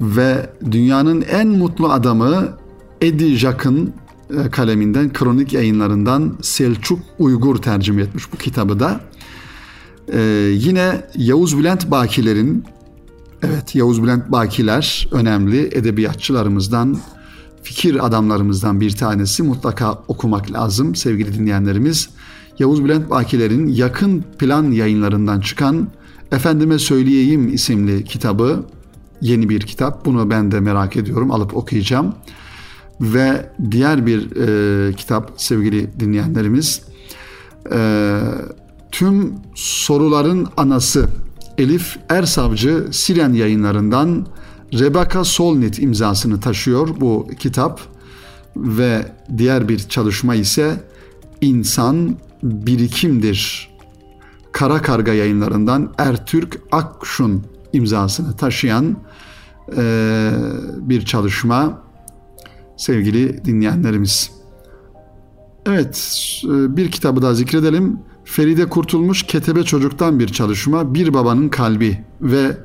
ve 0.00 0.50
dünyanın 0.70 1.22
en 1.22 1.48
mutlu 1.48 1.92
adamı 1.92 2.48
Eddie 3.00 3.36
Jacques'ın 3.36 3.94
kaleminden, 4.50 5.12
kronik 5.12 5.52
yayınlarından 5.52 6.38
Selçuk 6.42 7.00
Uygur 7.18 7.56
tercüme 7.56 8.02
etmiş 8.02 8.32
bu 8.32 8.36
kitabı 8.36 8.80
da. 8.80 9.00
Ee, 10.12 10.20
yine 10.52 11.06
Yavuz 11.16 11.58
Bülent 11.58 11.90
Bakiler'in, 11.90 12.64
evet 13.42 13.74
Yavuz 13.74 14.02
Bülent 14.02 14.32
Bakiler 14.32 15.08
önemli 15.12 15.60
edebiyatçılarımızdan, 15.72 16.98
fikir 17.62 18.06
adamlarımızdan 18.06 18.80
bir 18.80 18.90
tanesi 18.90 19.42
mutlaka 19.42 19.92
okumak 20.08 20.52
lazım 20.52 20.94
sevgili 20.94 21.34
dinleyenlerimiz. 21.34 22.08
Yavuz 22.58 22.84
Bülent 22.84 23.10
Bakiler'in 23.10 23.66
yakın 23.66 24.24
plan 24.38 24.70
yayınlarından 24.70 25.40
çıkan 25.40 25.88
Efendime 26.32 26.78
Söyleyeyim 26.78 27.54
isimli 27.54 28.04
kitabı 28.04 28.64
yeni 29.20 29.48
bir 29.48 29.60
kitap. 29.60 30.04
Bunu 30.04 30.30
ben 30.30 30.50
de 30.50 30.60
merak 30.60 30.96
ediyorum. 30.96 31.30
Alıp 31.30 31.56
okuyacağım. 31.56 32.14
Ve 33.00 33.50
diğer 33.70 34.06
bir 34.06 34.36
e, 34.36 34.92
kitap 34.92 35.32
sevgili 35.36 36.00
dinleyenlerimiz 36.00 36.82
e, 37.72 38.20
Tüm 38.92 39.34
Soruların 39.54 40.48
Anası 40.56 41.08
Elif 41.58 41.96
Ersavcı 42.08 42.88
Siren 42.90 43.32
yayınlarından 43.32 44.26
Rebecca 44.72 45.24
Solnit 45.24 45.78
imzasını 45.78 46.40
taşıyor 46.40 46.88
bu 47.00 47.28
kitap 47.38 47.80
ve 48.56 49.12
diğer 49.38 49.68
bir 49.68 49.78
çalışma 49.78 50.34
ise 50.34 50.84
İnsan 51.40 52.16
birikimdir. 52.42 53.70
Kara 54.52 54.82
Karga 54.82 55.12
yayınlarından 55.12 55.94
Ertürk 55.98 56.60
Akşun 56.72 57.46
imzasını 57.72 58.36
taşıyan 58.36 58.96
e, 59.76 60.30
bir 60.76 61.04
çalışma 61.04 61.83
sevgili 62.76 63.44
dinleyenlerimiz. 63.44 64.30
Evet 65.66 66.20
bir 66.44 66.90
kitabı 66.90 67.22
daha 67.22 67.34
zikredelim. 67.34 67.98
Feride 68.24 68.68
Kurtulmuş 68.68 69.22
Ketebe 69.22 69.62
Çocuk'tan 69.62 70.18
bir 70.18 70.28
çalışma 70.28 70.94
Bir 70.94 71.14
Babanın 71.14 71.48
Kalbi 71.48 72.04
ve 72.20 72.56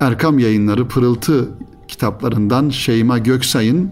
Erkam 0.00 0.38
Yayınları 0.38 0.88
Pırıltı 0.88 1.48
kitaplarından 1.88 2.70
Şeyma 2.70 3.18
Göksay'ın 3.18 3.90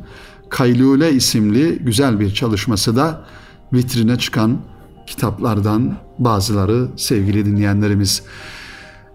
Kaylule 0.49 1.13
isimli 1.13 1.79
güzel 1.79 2.21
bir 2.21 2.35
çalışması 2.35 2.97
da 2.97 3.25
vitrine 3.73 4.19
çıkan 4.19 4.59
kitaplardan 5.07 5.97
bazıları 6.19 6.89
sevgili 6.97 7.47
dinleyenlerimiz. 7.47 8.23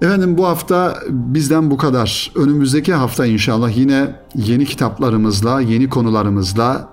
Efendim 0.02 0.38
bu 0.38 0.48
hafta 0.48 1.00
bizden 1.10 1.72
bu 1.72 1.78
kadar. 1.78 2.32
Önümüzdeki 2.36 2.94
hafta 2.94 3.26
inşallah 3.26 3.78
yine 3.78 4.16
yeni 4.36 4.66
kitaplarımızla, 4.66 5.62
yeni 5.62 5.90
konularımızla 5.90 6.90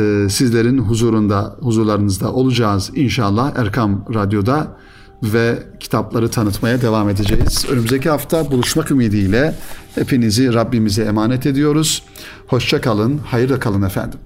e, 0.00 0.28
sizlerin 0.30 0.78
huzurunda, 0.78 1.56
huzurlarınızda 1.60 2.32
olacağız 2.32 2.90
inşallah 2.94 3.52
Erkam 3.56 4.04
Radyo'da 4.14 4.76
ve 5.22 5.62
kitapları 5.80 6.30
tanıtmaya 6.30 6.82
devam 6.82 7.08
edeceğiz. 7.08 7.66
Önümüzdeki 7.70 8.10
hafta 8.10 8.50
buluşmak 8.50 8.90
ümidiyle 8.90 9.54
hepinizi 9.94 10.54
Rabbimize 10.54 11.02
emanet 11.02 11.46
ediyoruz. 11.46 12.02
Hoşça 12.46 12.80
kalın, 12.80 13.18
hayırla 13.18 13.58
kalın 13.58 13.82
efendim. 13.82 14.18